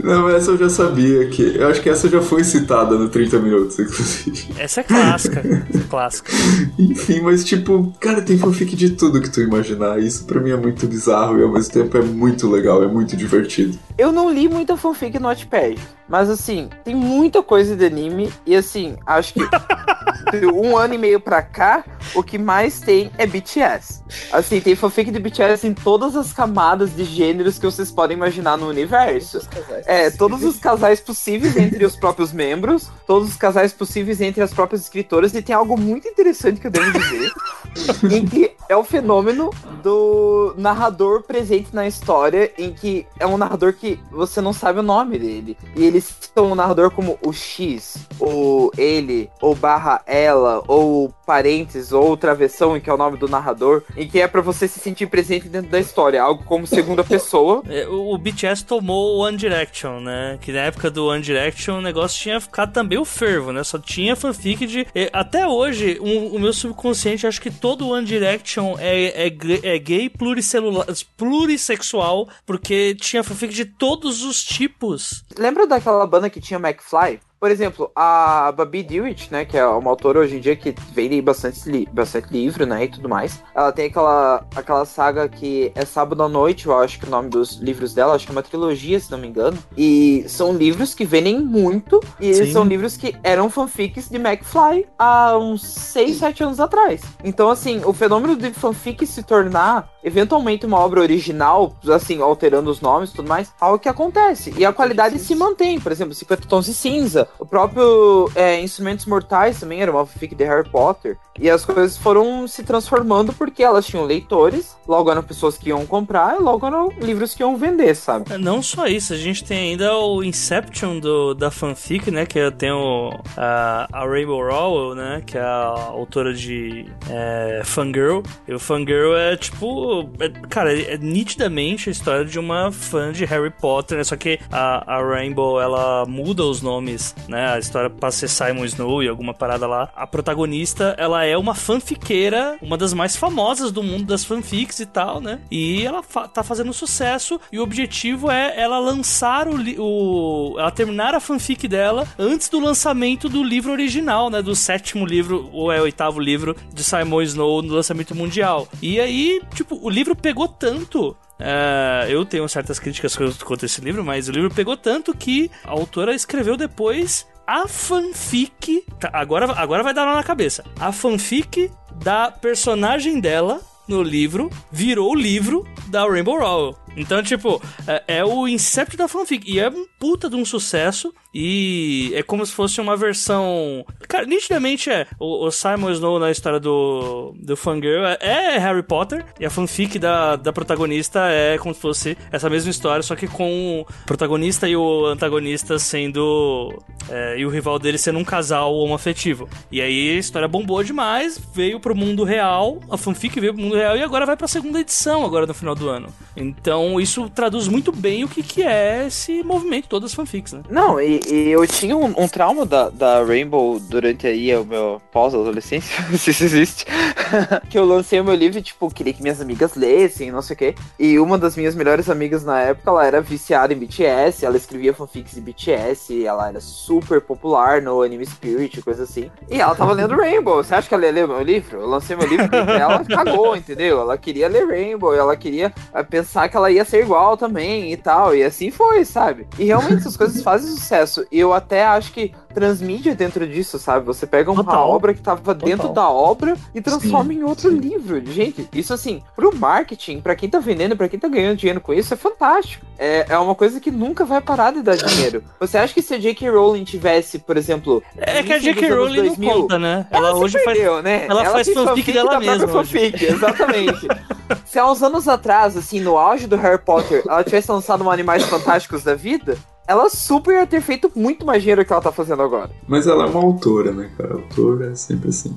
Não, 0.03 0.29
essa 0.29 0.51
eu 0.51 0.59
já 0.59 0.69
sabia 0.69 1.27
que. 1.29 1.57
Eu 1.57 1.69
acho 1.69 1.81
que 1.81 1.89
essa 1.89 2.09
já 2.09 2.21
foi 2.21 2.43
citada 2.43 2.97
no 2.97 3.09
30 3.09 3.39
Minutos, 3.39 3.79
inclusive. 3.79 4.49
Essa 4.59 4.81
é 4.81 4.83
clássica. 4.83 5.41
Essa 5.73 5.79
é 5.79 5.89
clássica. 5.89 6.33
Enfim, 6.79 7.21
mas 7.21 7.45
tipo, 7.45 7.93
cara, 8.01 8.21
tem 8.23 8.39
fanfic 8.39 8.75
de 8.75 8.91
tudo 8.91 9.21
que 9.21 9.31
tu 9.31 9.41
imaginar. 9.41 10.01
Isso 10.01 10.25
pra 10.25 10.41
mim 10.41 10.51
é 10.51 10.57
muito 10.57 10.87
bizarro 10.87 11.39
e 11.39 11.43
ao 11.43 11.53
mesmo 11.53 11.73
tempo 11.73 11.97
é 11.97 12.03
muito 12.03 12.51
legal, 12.51 12.83
é 12.83 12.89
muito 12.89 13.17
divertido. 13.17 13.79
Eu 13.99 14.11
não 14.11 14.31
li 14.31 14.49
muita 14.49 14.77
fanfic 14.77 15.19
no 15.19 15.29
Wattpad, 15.29 15.79
mas 16.09 16.31
assim, 16.31 16.69
tem 16.85 16.95
muita 16.95 17.43
coisa 17.43 17.77
de 17.77 17.85
anime 17.85 18.33
e 18.47 18.57
assim, 18.57 18.97
acho 19.07 19.35
que 19.35 19.41
de 20.39 20.47
um 20.47 20.77
ano 20.77 20.95
e 20.95 20.99
meio 20.99 21.21
pra 21.21 21.43
cá, 21.43 21.85
o 22.15 22.23
que 22.23 22.39
mais 22.39 22.81
tem 22.81 23.11
é 23.19 23.27
BTS. 23.27 24.03
Assim, 24.33 24.61
tem 24.61 24.75
fanfic 24.75 25.11
de 25.11 25.19
BTS 25.19 25.67
em 25.67 25.75
todas 25.75 26.17
as 26.17 26.33
camadas 26.33 26.95
de 26.95 27.05
gêneros 27.05 27.59
que 27.59 27.67
vocês 27.67 27.91
podem 27.91 28.17
imaginar 28.17 28.57
no 28.57 28.69
universo. 28.69 29.41
É, 29.87 30.11
todos 30.11 30.43
os 30.45 30.59
casais 30.59 31.01
possíveis 31.01 31.57
entre 31.57 31.85
os 31.85 31.97
próprios 31.97 32.33
membros, 32.33 32.91
todos 33.07 33.31
os 33.31 33.37
casais 33.37 33.73
possíveis 33.73 34.21
entre 34.21 34.43
as 34.43 34.53
próprias 34.53 34.83
escritoras, 34.83 35.35
e 35.35 35.43
tem 35.43 35.55
algo 35.55 35.79
muito 35.79 36.09
interessante 36.09 36.61
que 36.61 36.67
eu 36.67 36.71
devo 36.71 36.93
dizer, 36.99 37.33
em 38.11 38.27
que 38.27 38.53
é 38.69 38.77
o 38.77 38.85
fenômeno 38.85 39.51
do 39.83 40.55
narrador 40.57 41.23
presente 41.23 41.75
na 41.75 41.87
história, 41.87 42.53
em 42.57 42.73
que 42.73 43.07
é 43.19 43.27
um 43.27 43.37
narrador 43.37 43.73
que 43.73 43.82
você 44.11 44.41
não 44.41 44.53
sabe 44.53 44.81
o 44.81 44.83
nome 44.83 45.19
dele. 45.19 45.57
E 45.77 45.85
eles 45.85 46.05
citam 46.21 46.51
o 46.51 46.55
narrador 46.55 46.91
como 46.91 47.19
o 47.25 47.33
X, 47.33 47.97
ou 48.19 48.71
ele, 48.77 49.29
ou 49.41 49.55
barra 49.55 50.03
ela, 50.07 50.63
ou 50.69 51.13
parênteses, 51.27 51.93
ou 51.93 52.17
travessão, 52.17 52.79
que 52.81 52.89
é 52.91 52.95
o 52.95 52.97
nome 52.97 53.17
do 53.19 53.29
narrador, 53.29 53.83
em 53.97 54.09
que 54.09 54.21
é 54.21 54.29
pra 54.29 54.41
você 54.41 54.67
se 54.69 54.79
sentir 54.81 55.07
presente 55.07 55.49
dentro 55.49 55.71
da 55.71 55.81
história, 55.81 56.23
algo 56.23 56.45
como 56.45 56.67
segunda 56.67 57.03
pessoa. 57.05 57.63
É, 57.69 57.87
O 57.89 58.17
BTS 58.19 58.65
tomou 58.65 59.17
o 59.17 59.19
One 59.21 59.37
Direction, 59.37 60.01
né? 60.01 60.39
Que 60.41 60.53
na 60.53 60.61
época 60.61 60.91
do 60.91 61.07
One 61.07 61.23
Direction 61.23 61.79
o 61.79 61.83
negócio 61.83 62.21
tinha 62.21 62.41
ficado 62.41 62.73
também 62.73 62.99
o 62.99 63.05
fervo, 63.05 63.53
né? 63.53 63.63
Só 63.65 63.79
tinha 63.79 64.15
fanfic 64.17 64.67
de. 64.67 64.87
é, 64.95 65.09
Até 65.13 65.47
hoje, 65.47 65.99
um- 66.01 66.35
o 66.37 66.39
meu 66.39 66.53
subconsciente 66.53 67.27
acho 67.27 67.41
que 67.41 67.51
todo 67.51 67.89
One 67.89 68.07
Direction 68.07 68.77
é, 68.79 69.27
é, 69.27 69.33
é 69.75 69.79
gay 69.79 70.09
pluricelular, 70.09 70.87
plurissexual, 71.17 72.29
porque 72.47 72.95
tinha 72.95 73.23
fanfic 73.25 73.53
de 73.55 73.65
todos 73.79 74.23
os 74.23 74.43
tipos. 74.43 75.25
Lembra 75.37 75.67
daquela 75.67 76.07
banda 76.07 76.31
que 76.31 76.41
tinha 76.41 76.59
McFly? 76.59 77.21
Por 77.43 77.51
exemplo, 77.51 77.91
a 77.97 78.53
Babi 78.53 78.85
Dewitt, 78.85 79.33
né, 79.33 79.45
que 79.45 79.59
é 79.59 79.67
uma 79.67 79.91
autora 79.91 80.21
hoje 80.21 80.37
em 80.37 80.39
dia 80.39 80.55
que 80.55 80.73
vende 80.93 81.21
bastante, 81.21 81.69
li 81.69 81.89
bastante 81.93 82.33
livro, 82.33 82.65
né, 82.65 82.85
e 82.85 82.89
tudo 82.89 83.09
mais. 83.09 83.43
Ela 83.53 83.73
tem 83.73 83.87
aquela, 83.87 84.47
aquela 84.55 84.85
saga 84.85 85.29
que 85.29 85.73
é 85.75 85.85
Sábado 85.85 86.23
à 86.23 86.29
Noite, 86.29 86.67
eu 86.67 86.79
acho 86.79 87.01
que 87.01 87.05
é 87.05 87.09
o 87.09 87.11
nome 87.11 87.31
dos 87.31 87.57
livros 87.57 87.95
dela, 87.95 88.15
acho 88.15 88.27
que 88.27 88.31
é 88.31 88.37
uma 88.37 88.45
trilogia, 88.45 89.01
se 89.01 89.11
não 89.11 89.19
me 89.19 89.27
engano. 89.27 89.59
E 89.77 90.25
são 90.29 90.53
livros 90.53 90.95
que 90.95 91.05
vendem 91.05 91.41
muito, 91.41 91.99
e 92.21 92.33
Sim. 92.33 92.53
são 92.53 92.63
livros 92.63 92.97
que 92.97 93.13
eram 93.25 93.51
fanfics 93.51 94.09
de 94.09 94.19
McFly 94.19 94.87
há 94.97 95.37
uns 95.37 95.65
6, 95.65 96.19
7 96.19 96.45
anos 96.45 96.61
atrás. 96.61 97.01
Então, 97.25 97.51
assim, 97.51 97.83
o 97.85 97.93
fenômeno 97.93 98.37
de 98.37 98.53
fanfic 98.53 99.05
se 99.05 99.25
tornar 99.25 99.91
eventualmente 100.05 100.67
uma 100.67 100.79
obra 100.79 101.01
original, 101.01 101.77
assim, 101.89 102.21
alterando 102.21 102.71
os 102.71 102.81
nomes 102.81 103.11
e 103.11 103.15
tudo 103.15 103.29
mais, 103.29 103.53
algo 103.61 103.81
que 103.81 103.89
acontece. 103.89 104.55
E 104.57 104.65
a 104.65 104.73
qualidade 104.73 105.19
se 105.19 105.35
mantém. 105.35 105.81
Por 105.81 105.93
exemplo, 105.93 106.15
50 106.15 106.47
Tons 106.47 106.67
de 106.67 106.75
Cinza. 106.75 107.29
O 107.39 107.47
próprio 107.47 108.31
é, 108.35 108.61
Instrumentos 108.61 109.07
Mortais 109.07 109.59
também 109.61 109.83
era 109.83 109.91
uma 109.91 110.07
fanfic 110.07 110.35
de 110.35 110.45
Harry 110.45 110.69
Potter. 110.69 111.19
E 111.39 111.49
as 111.49 111.65
coisas 111.65 111.97
foram 111.97 112.47
se 112.47 112.63
transformando 112.63 113.33
porque 113.33 113.63
elas 113.63 113.87
tinham 113.87 114.05
leitores, 114.05 114.77
logo 114.87 115.11
eram 115.11 115.23
pessoas 115.23 115.57
que 115.57 115.71
iam 115.71 115.87
comprar, 115.87 116.37
e 116.37 116.43
logo 116.43 116.67
eram 116.67 116.91
livros 117.01 117.35
que 117.35 117.43
iam 117.43 117.57
vender, 117.57 117.95
sabe? 117.95 118.37
Não 118.37 118.63
só 118.63 118.87
isso, 118.87 119.15
a 119.15 119.17
gente 119.17 119.43
tem 119.43 119.71
ainda 119.71 119.97
o 119.97 120.23
Inception 120.23 120.99
do, 120.99 121.35
da 121.35 121.51
fanfic, 121.51 122.11
né? 122.11 122.27
Que 122.27 122.51
tem 122.51 122.71
o, 122.71 123.11
a, 123.37 123.89
a 123.91 124.07
Rainbow 124.07 124.43
Rowell, 124.43 124.95
né? 124.95 125.23
Que 125.25 125.39
é 125.39 125.43
a 125.43 125.67
autora 125.91 126.35
de 126.35 126.87
é, 127.09 127.63
Fangirl. 127.65 128.21
E 128.47 128.55
o 128.55 128.59
Fangirl 128.59 129.17
é 129.17 129.37
tipo. 129.37 130.09
é- 130.21 130.29
cara, 130.49 130.79
é 130.79 130.99
nitidamente 130.99 131.89
a 131.89 131.93
história 131.93 132.25
de 132.25 132.39
uma 132.39 132.71
fã 132.71 133.11
de 133.11 133.25
Harry 133.25 133.51
Potter, 133.51 133.99
né? 133.99 134.05
Só 134.05 134.17
que 134.17 134.39
a, 134.51 134.97
a 134.99 135.03
Rainbow 135.03 135.61
ela 135.61 136.05
muda 136.07 136.45
os 136.45 136.61
nomes, 136.61 137.15
né? 137.29 137.53
A 137.53 137.59
história 137.59 137.91
passa 137.91 138.27
a 138.27 138.29
ser 138.29 138.47
Simon 138.47 138.65
Snow 138.65 139.03
e 139.03 139.09
alguma 139.09 139.35
parada 139.35 139.67
lá. 139.67 139.91
A 139.95 140.07
protagonista, 140.07 140.95
ela 140.99 141.25
é 141.25 141.37
uma 141.37 141.55
fanfiqueira, 141.55 142.57
uma 142.61 142.77
das 142.77 142.93
mais 142.93 143.17
famosas 143.17 143.73
do 143.73 143.83
mundo 143.83 144.05
das 144.05 144.25
fanfics 144.25 144.81
e 144.81 144.87
tal, 144.87 145.21
né? 145.21 145.41
E 145.51 145.85
ela 145.85 146.03
fa 146.03 146.29
tá 146.29 146.43
fazendo 146.43 146.73
sucesso 146.73 147.41
e 147.51 147.59
o 147.59 147.63
objetivo 147.63 148.31
é 148.31 148.59
ela 148.59 148.79
lançar 148.79 149.49
o, 149.49 149.57
o 149.79 150.59
ela 150.59 150.71
terminar 150.71 151.15
a 151.15 151.21
fanfic 151.21 151.69
dela 151.69 152.07
antes 152.19 152.49
do 152.49 152.61
lançamento 152.61 153.29
do 153.29 153.43
livro 153.43 153.73
original, 153.73 154.31
né? 154.31 154.43
Do 154.43 154.55
sétimo 154.55 155.05
livro 155.07 155.49
ou 155.53 155.73
é 155.73 155.81
o 155.81 155.85
oitavo 155.85 156.21
livro 156.21 156.57
de 156.73 156.83
Simon 156.83 157.23
Snow 157.23 157.63
no 157.63 157.75
lançamento 157.75 158.15
mundial. 158.15 158.69
E 158.81 159.01
aí, 159.01 159.41
tipo, 159.55 159.79
o 159.83 159.91
livro 159.91 160.15
pegou 160.15 160.49
tanto 160.49 161.17
é, 161.45 162.07
eu 162.09 162.25
tenho 162.25 162.49
certas 162.49 162.79
críticas 162.79 163.17
contra 163.17 163.67
esse 163.67 163.81
livro, 163.81 164.05
mas 164.05 164.29
o 164.29 164.33
livro 164.33 164.55
pegou 164.55 164.77
tanto 164.77 165.15
que 165.15 165.51
a 165.65 165.71
autora 165.71 166.15
escreveu 166.15 166.57
depois 166.57 167.27
a 167.47 167.67
fanfic. 167.67 168.85
tá, 169.01 169.11
agora, 169.13 169.53
agora 169.53 169.83
vai 169.83 169.93
dar 169.93 170.05
lá 170.05 170.15
na 170.15 170.23
cabeça. 170.23 170.65
A 170.79 170.93
fanfic 170.93 171.71
da 172.03 172.31
personagem 172.31 173.21
dela 173.21 173.61
no 173.89 174.03
livro 174.03 174.49
virou 174.71 175.13
o 175.13 175.17
livro 175.17 175.67
da 175.89 176.07
Rainbow 176.07 176.39
Rowell. 176.39 176.82
Então, 176.97 177.23
tipo, 177.23 177.61
é, 177.87 178.19
é 178.19 178.25
o 178.25 178.47
Incept 178.47 178.97
da 178.97 179.09
fanfic. 179.09 179.51
E 179.51 179.59
é 179.59 179.69
um 179.69 179.87
puta 179.99 180.29
de 180.29 180.37
um 180.37 180.45
sucesso. 180.45 181.13
E 181.35 182.13
é 182.15 182.23
como 182.23 182.45
se 182.45 182.53
fosse 182.53 182.81
uma 182.81 182.97
versão. 182.97 183.85
Cara, 184.07 184.27
nitidamente 184.27 184.91
é. 184.91 185.07
O, 185.19 185.47
o 185.47 185.51
Simon 185.51 185.91
Snow 185.91 186.19
na 186.19 186.31
história 186.31 186.61
do, 186.61 187.35
do 187.39 187.57
Fangirl 187.57 188.05
é, 188.05 188.19
é 188.21 188.59
Harry 188.59 188.83
Potter. 188.83 189.25
E 189.41 189.47
a 189.47 189.51
fanfic 189.51 189.99
da, 189.99 190.37
da 190.37 190.53
protagonista 190.53 191.21
é 191.31 191.57
como 191.59 191.75
se 191.75 191.81
fosse 191.81 192.19
essa 192.31 192.51
mesma 192.51 192.71
história, 192.71 193.03
só 193.03 193.17
que 193.17 193.27
com 193.27 193.81
o 193.81 193.87
protagonista 194.05 194.69
e 194.69 194.77
o 194.77 195.07
antagonista 195.07 195.79
sendo. 195.79 196.79
é, 197.09 197.39
e 197.39 197.47
o 197.47 197.51
rival 197.51 197.79
dele 197.79 197.97
sendo 197.97 198.19
um 198.19 198.25
casal 198.25 198.75
homoafetivo. 198.75 199.49
E 199.71 199.81
aí 199.81 200.11
a 200.11 200.19
história 200.19 200.47
bombou 200.49 200.85
demais, 200.85 201.41
veio 201.55 201.81
pro 201.81 201.95
mundo 201.95 202.25
real. 202.25 202.79
A 202.91 202.99
fanfic 202.99 203.41
veio 203.41 203.55
pro 203.55 203.63
mundo 203.63 203.77
real 203.77 203.97
e 203.97 204.03
agora 204.03 204.27
vai 204.27 204.37
pra 204.37 204.47
segunda 204.47 204.81
edição, 204.81 205.25
agora 205.25 205.47
no 205.47 205.55
final 205.55 205.75
do 205.75 205.89
ano. 205.89 206.13
Então 206.37 206.82
isso 207.01 207.29
traduz 207.31 207.69
muito 207.69 207.93
bem 207.93 208.25
o 208.25 208.29
que, 208.29 208.43
que 208.43 208.63
é 208.63 209.07
esse 209.07 209.43
movimento, 209.43 209.89
todas 209.89 210.11
as 210.11 210.15
fanfics, 210.15 210.53
né? 210.53 210.63
Não, 210.71 211.01
e, 211.01 211.21
e 211.29 211.49
eu 211.51 211.67
tinha 211.67 211.97
um, 211.97 212.13
um 212.17 212.29
trauma 212.29 212.65
da, 212.65 212.89
da 212.89 213.25
Rainbow 213.25 213.79
durante 213.81 214.27
aí 214.27 214.55
o 214.57 214.65
meu 214.65 215.01
pós-adolescência, 215.11 216.05
se 216.17 216.31
isso 216.31 216.45
existe. 216.45 216.87
que 217.69 217.79
eu 217.79 217.85
lancei 217.85 218.21
o 218.21 218.25
meu 218.25 218.35
livro 218.35 218.59
e, 218.59 218.63
tipo, 218.63 218.91
queria 218.91 219.13
que 219.13 219.23
minhas 219.23 219.41
amigas 219.41 219.75
lessem, 219.75 220.31
não 220.31 220.43
sei 220.43 220.55
o 220.55 220.59
quê. 220.59 220.75
E 220.99 221.19
uma 221.19 221.39
das 221.39 221.57
minhas 221.57 221.75
melhores 221.75 222.09
amigas 222.09 222.45
na 222.45 222.61
época, 222.61 222.91
ela 222.91 223.07
era 223.07 223.21
viciada 223.21 223.73
em 223.73 223.77
BTS, 223.77 224.45
ela 224.45 224.57
escrevia 224.57 224.95
fanfics 224.95 225.35
de 225.35 225.41
BTS, 225.41 226.25
ela 226.25 226.49
era 226.49 226.61
super 226.61 227.21
popular 227.21 227.81
no 227.83 228.03
Anime 228.03 228.27
Spirit, 228.27 228.81
coisa 228.83 229.05
assim. 229.05 229.31
E 229.51 229.61
ela 229.61 229.75
tava 229.75 229.93
lendo 229.93 230.17
Rainbow. 230.17 230.63
Você 230.63 230.75
acha 230.75 230.89
que 230.89 230.95
ela 230.95 231.07
ia 231.07 231.13
ler 231.13 231.29
meu 231.29 231.43
livro? 231.43 231.81
Eu 231.81 231.87
lancei 231.87 232.17
meu 232.17 232.27
livro 232.27 232.49
e 232.53 232.81
ela 232.81 233.05
cagou, 233.05 233.57
entendeu? 233.57 234.01
Ela 234.01 234.19
queria 234.19 234.49
ler 234.49 234.67
Rainbow, 234.67 235.15
ela 235.15 235.37
queria 235.37 235.73
eh, 235.95 236.03
pensar 236.03 236.49
que 236.49 236.57
ela 236.57 236.71
ia 236.73 236.85
ser 236.85 237.03
igual 237.03 237.37
também 237.37 237.93
e 237.93 237.97
tal. 237.97 238.35
E 238.35 238.43
assim 238.43 238.71
foi, 238.71 239.05
sabe? 239.05 239.47
E 239.59 239.65
realmente 239.65 239.99
essas 239.99 240.17
coisas 240.17 240.43
fazem 240.43 240.71
sucesso. 240.71 241.27
E 241.31 241.39
eu 241.39 241.53
até 241.53 241.85
acho 241.85 242.13
que 242.13 242.33
transmídia 242.53 243.15
dentro 243.15 243.47
disso, 243.47 243.79
sabe? 243.79 244.07
Você 244.07 244.27
pega 244.27 244.51
uma 244.51 244.65
Total. 244.65 244.89
obra 244.89 245.15
que 245.15 245.21
tava 245.21 245.55
dentro 245.55 245.89
da 245.89 246.09
obra 246.09 246.57
e 246.75 246.81
transforma 246.81 247.33
em 247.33 247.43
outro 247.43 247.71
livro. 247.71 248.25
Gente, 248.27 248.69
isso 248.73 248.93
assim, 248.95 249.23
pro 249.35 249.55
marketing, 249.55 250.21
pra 250.21 250.37
quem 250.37 250.49
tá 250.49 250.59
vendendo, 250.59 250.97
pra 250.97 251.09
quem 251.09 251.19
tá 251.19 251.29
ganhando 251.29 251.57
dinheiro 251.57 251.81
com 251.81 251.93
isso, 251.93 252.15
é 252.15 252.17
fantástico. 252.17 252.85
É, 252.99 253.27
é 253.29 253.39
uma 253.39 253.55
coisa 253.55 253.81
que 253.81 253.91
nunca 253.91 254.25
vai 254.25 254.41
parar 254.41 254.73
de 254.73 254.83
dar 254.83 254.97
dinheiro. 254.97 255.43
Você 255.59 255.79
acha 255.79 255.93
que 255.93 256.03
se 256.03 256.15
a 256.15 256.19
J.K. 256.19 256.51
Rowling 256.51 256.85
tivesse, 256.85 257.39
por 257.39 257.57
exemplo. 257.57 258.03
É 258.17 258.43
que 258.43 258.53
a 258.53 258.59
J.K. 258.59 258.89
Rowling 258.91 259.17
não 259.17 259.27
2000, 259.27 259.51
conta, 259.51 259.79
né? 259.79 260.07
Ela, 260.11 260.29
ela 260.29 260.39
hoje 260.39 260.59
se 260.59 260.65
faz. 260.65 260.79
perdeu, 260.79 261.03
né? 261.03 261.27
ela 261.29 261.45
faz 261.47 261.67
tem 261.67 261.75
fanfic 261.75 262.13
dela 262.13 262.31
da 262.33 262.41
mesma 262.41 262.69
fanfic, 262.69 263.25
exatamente. 263.25 264.07
Se 264.67 264.79
há 264.79 264.91
uns 264.91 265.03
anos 265.03 265.29
atrás, 265.29 265.77
assim, 265.77 266.01
no 266.01 266.17
auge 266.17 266.47
do 266.47 266.57
Harry 266.57 266.79
Potter, 266.79 267.23
ela 267.27 267.43
tivesse 267.45 267.71
lançado 267.71 268.05
um 268.05 268.11
Animais 268.11 268.45
Fantásticos 268.45 269.03
da 269.03 269.15
vida, 269.15 269.57
ela 269.87 270.09
super 270.09 270.55
ia 270.55 270.67
ter 270.67 270.81
feito 270.81 271.11
muito 271.15 271.45
mais 271.45 271.63
dinheiro 271.63 271.85
que 271.85 271.93
ela 271.93 272.03
tá 272.03 272.13
fazendo 272.13 272.43
agora. 272.43 272.71
Mas 272.87 273.07
ela 273.07 273.25
é 273.25 273.27
uma 273.27 273.43
autora, 273.43 273.93
né, 273.93 274.11
cara? 274.17 274.35
Autora 274.35 274.93
é 274.93 274.95
sempre 274.95 275.31
assim. 275.31 275.57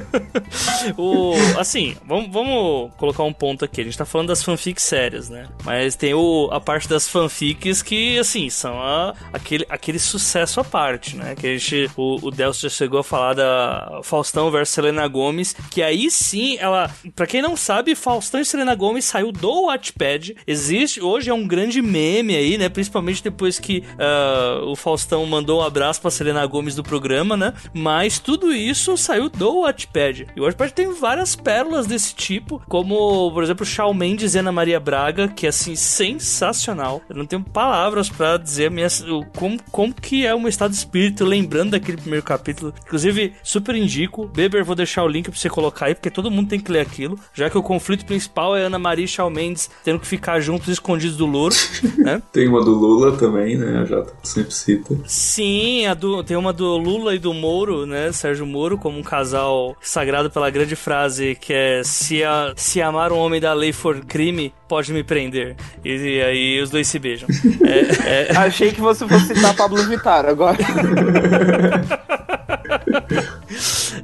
o, 0.96 1.32
assim, 1.58 1.96
vamos, 2.06 2.30
vamos 2.30 2.92
colocar 2.96 3.22
um 3.24 3.32
ponto 3.32 3.64
aqui. 3.64 3.80
A 3.80 3.84
gente 3.84 3.96
tá 3.96 4.04
falando 4.04 4.28
das 4.28 4.42
fanfics 4.42 4.84
sérias, 4.84 5.28
né? 5.28 5.48
Mas 5.64 5.96
tem 5.96 6.12
o, 6.12 6.48
a 6.52 6.60
parte 6.60 6.88
das 6.88 7.08
fanfics 7.08 7.82
que, 7.82 8.18
assim, 8.18 8.50
são 8.50 8.78
a, 8.80 9.14
aquele, 9.32 9.66
aquele 9.68 9.98
sucesso 9.98 10.60
à 10.60 10.64
parte, 10.64 11.16
né? 11.16 11.34
Que 11.34 11.46
a 11.46 11.56
gente, 11.56 11.90
o, 11.96 12.26
o 12.26 12.30
Delcio 12.30 12.68
já 12.68 12.76
chegou 12.76 13.00
a 13.00 13.04
falar 13.04 13.34
da 13.34 14.00
Faustão 14.02 14.50
versus 14.50 14.74
Selena 14.74 15.08
Gomes, 15.08 15.54
que 15.70 15.82
aí 15.82 16.10
sim, 16.10 16.58
ela, 16.58 16.90
pra 17.16 17.26
quem 17.26 17.40
não 17.40 17.56
sabe, 17.56 17.94
Faustão 17.94 18.40
e 18.40 18.44
Selena 18.44 18.74
Gomes 18.74 19.06
saiu 19.06 19.32
do 19.32 19.66
Wattpad. 19.66 20.36
Existe, 20.46 21.00
hoje 21.00 21.30
é 21.30 21.34
um 21.34 21.46
grande 21.46 21.80
meme 21.80 22.36
aí, 22.36 22.58
né? 22.58 22.68
Principalmente 22.68 23.29
depois 23.30 23.58
que 23.58 23.84
uh, 23.94 24.66
o 24.66 24.76
Faustão 24.76 25.24
mandou 25.24 25.60
um 25.60 25.62
abraço 25.62 26.00
pra 26.00 26.10
Selena 26.10 26.44
Gomes 26.46 26.74
do 26.74 26.82
programa, 26.82 27.36
né? 27.36 27.54
Mas 27.72 28.18
tudo 28.18 28.52
isso 28.52 28.96
saiu 28.96 29.28
do 29.28 29.62
Wattpad. 29.62 30.26
E 30.36 30.40
o 30.40 30.44
Wattpad 30.44 30.72
tem 30.72 30.92
várias 30.92 31.34
pérolas 31.34 31.86
desse 31.86 32.14
tipo, 32.14 32.60
como, 32.68 33.30
por 33.32 33.42
exemplo, 33.42 33.64
Shawn 33.64 33.94
Mendes 33.94 34.34
e 34.34 34.38
Ana 34.38 34.52
Maria 34.52 34.80
Braga, 34.80 35.28
que 35.28 35.46
é, 35.46 35.48
assim, 35.48 35.74
sensacional. 35.74 37.00
Eu 37.08 37.16
não 37.16 37.24
tenho 37.24 37.42
palavras 37.42 38.08
para 38.08 38.36
dizer 38.36 38.70
minha, 38.70 38.88
como, 39.36 39.58
como 39.70 39.94
que 39.94 40.26
é 40.26 40.34
o 40.34 40.40
meu 40.40 40.48
estado 40.48 40.72
de 40.72 40.76
espírito, 40.76 41.24
lembrando 41.24 41.70
daquele 41.70 41.98
primeiro 41.98 42.24
capítulo. 42.24 42.74
Inclusive, 42.84 43.32
super 43.42 43.74
indico. 43.74 44.26
Beber, 44.26 44.64
vou 44.64 44.74
deixar 44.74 45.04
o 45.04 45.08
link 45.08 45.30
pra 45.30 45.38
você 45.38 45.48
colocar 45.48 45.86
aí, 45.86 45.94
porque 45.94 46.10
todo 46.10 46.30
mundo 46.30 46.48
tem 46.48 46.60
que 46.60 46.70
ler 46.70 46.80
aquilo, 46.80 47.18
já 47.32 47.48
que 47.48 47.56
o 47.56 47.62
conflito 47.62 48.04
principal 48.04 48.56
é 48.56 48.64
Ana 48.64 48.78
Maria 48.78 49.04
e 49.04 49.08
Shawn 49.08 49.30
Mendes 49.30 49.70
tendo 49.84 50.00
que 50.00 50.06
ficar 50.06 50.40
juntos, 50.40 50.68
escondidos 50.68 51.16
do 51.16 51.26
louro, 51.26 51.54
né? 51.98 52.20
Tem 52.32 52.48
uma 52.48 52.64
do 52.64 52.72
Lula 52.72 53.16
também, 53.20 53.56
né? 53.56 53.80
A 53.80 53.84
Jota 53.84 54.12
sempre 54.22 54.54
cita. 54.54 54.96
Sim, 55.06 55.86
a 55.86 55.94
do, 55.94 56.24
tem 56.24 56.36
uma 56.36 56.52
do 56.52 56.76
Lula 56.78 57.14
e 57.14 57.18
do 57.18 57.34
Moro, 57.34 57.86
né? 57.86 58.10
Sérgio 58.12 58.46
Moro, 58.46 58.78
como 58.78 58.98
um 58.98 59.02
casal 59.02 59.76
sagrado 59.80 60.30
pela 60.30 60.48
grande 60.48 60.74
frase 60.74 61.36
que 61.38 61.52
é 61.52 61.82
se, 61.84 62.24
a, 62.24 62.54
se 62.56 62.80
amar 62.80 63.12
um 63.12 63.18
homem 63.18 63.40
da 63.40 63.52
lei 63.52 63.72
for 63.72 64.00
crime, 64.00 64.52
pode 64.66 64.92
me 64.92 65.04
prender. 65.04 65.54
E, 65.84 65.90
e 65.90 66.22
aí 66.22 66.60
os 66.62 66.70
dois 66.70 66.88
se 66.88 66.98
beijam. 66.98 67.28
é, 67.62 68.32
é... 68.32 68.36
Achei 68.36 68.72
que 68.72 68.80
você 68.80 69.06
fosse 69.06 69.34
citar 69.34 69.54
Pablo 69.54 69.82
Vittar 69.84 70.24
agora. 70.24 70.58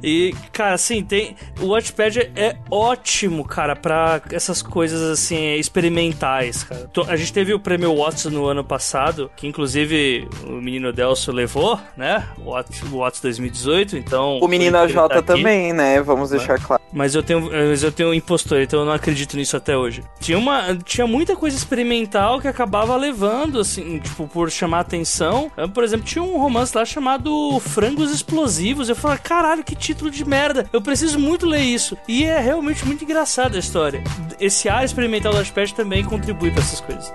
e, 0.03 0.33
cara, 0.51 0.75
assim, 0.75 1.03
tem. 1.03 1.35
O 1.61 1.67
Watchpad 1.67 2.31
é 2.35 2.55
ótimo, 2.69 3.45
cara, 3.45 3.75
pra 3.75 4.21
essas 4.31 4.61
coisas 4.61 5.01
assim, 5.01 5.55
experimentais, 5.55 6.63
cara. 6.63 6.89
A 7.07 7.15
gente 7.15 7.33
teve 7.33 7.53
o 7.53 7.59
prêmio 7.59 7.95
Watts 7.95 8.25
no 8.25 8.45
ano 8.45 8.63
passado, 8.63 9.31
que 9.35 9.47
inclusive 9.47 10.27
o 10.45 10.53
menino 10.53 10.91
Delso 10.91 11.31
levou, 11.31 11.79
né? 11.95 12.23
O 12.37 12.51
Watts, 12.51 12.81
o 12.83 12.97
Watts 12.99 13.21
2018, 13.21 13.97
então. 13.97 14.39
O 14.39 14.47
menino 14.47 14.77
AJ 14.77 14.93
tá 14.93 15.21
também, 15.21 15.73
né? 15.73 16.01
Vamos 16.01 16.29
deixar 16.29 16.59
claro. 16.59 16.76
Mas 16.91 17.15
eu 17.15 17.23
tenho, 17.23 17.41
mas 17.41 17.83
eu 17.83 17.91
tenho 17.91 18.09
um 18.09 18.13
impostor, 18.13 18.61
então 18.61 18.79
eu 18.79 18.85
não 18.85 18.93
acredito 18.93 19.35
nisso 19.35 19.57
até 19.57 19.77
hoje. 19.77 20.03
Tinha 20.19 20.37
uma, 20.37 20.75
tinha 20.83 21.05
muita 21.05 21.35
coisa 21.35 21.55
experimental 21.55 22.39
que 22.39 22.47
acabava 22.47 22.95
levando, 22.95 23.59
assim, 23.59 23.99
tipo, 23.99 24.27
por 24.27 24.49
chamar 24.49 24.81
atenção. 24.81 25.51
Por 25.73 25.83
exemplo, 25.83 26.05
tinha 26.05 26.23
um 26.23 26.37
romance 26.37 26.75
lá 26.75 26.85
chamado 26.85 27.59
Frangos 27.59 28.11
Explosivos. 28.11 28.89
Eu 28.89 28.95
falei, 28.95 29.17
caralho, 29.17 29.63
que 29.63 29.75
título 29.75 30.09
de 30.09 30.23
merda. 30.25 30.69
Eu 30.71 30.81
preciso 30.81 31.19
muito 31.19 31.45
ler 31.45 31.61
isso. 31.61 31.97
E 32.07 32.23
é 32.23 32.39
realmente 32.39 32.85
muito 32.85 33.03
engraçada 33.03 33.57
a 33.57 33.59
história. 33.59 34.03
Esse 34.39 34.69
ar 34.69 34.83
experimental 34.83 35.33
do 35.33 35.39
Ashpad 35.39 35.73
também 35.73 36.03
contribui 36.03 36.51
para 36.51 36.61
essas 36.61 36.81
coisas. 36.81 37.11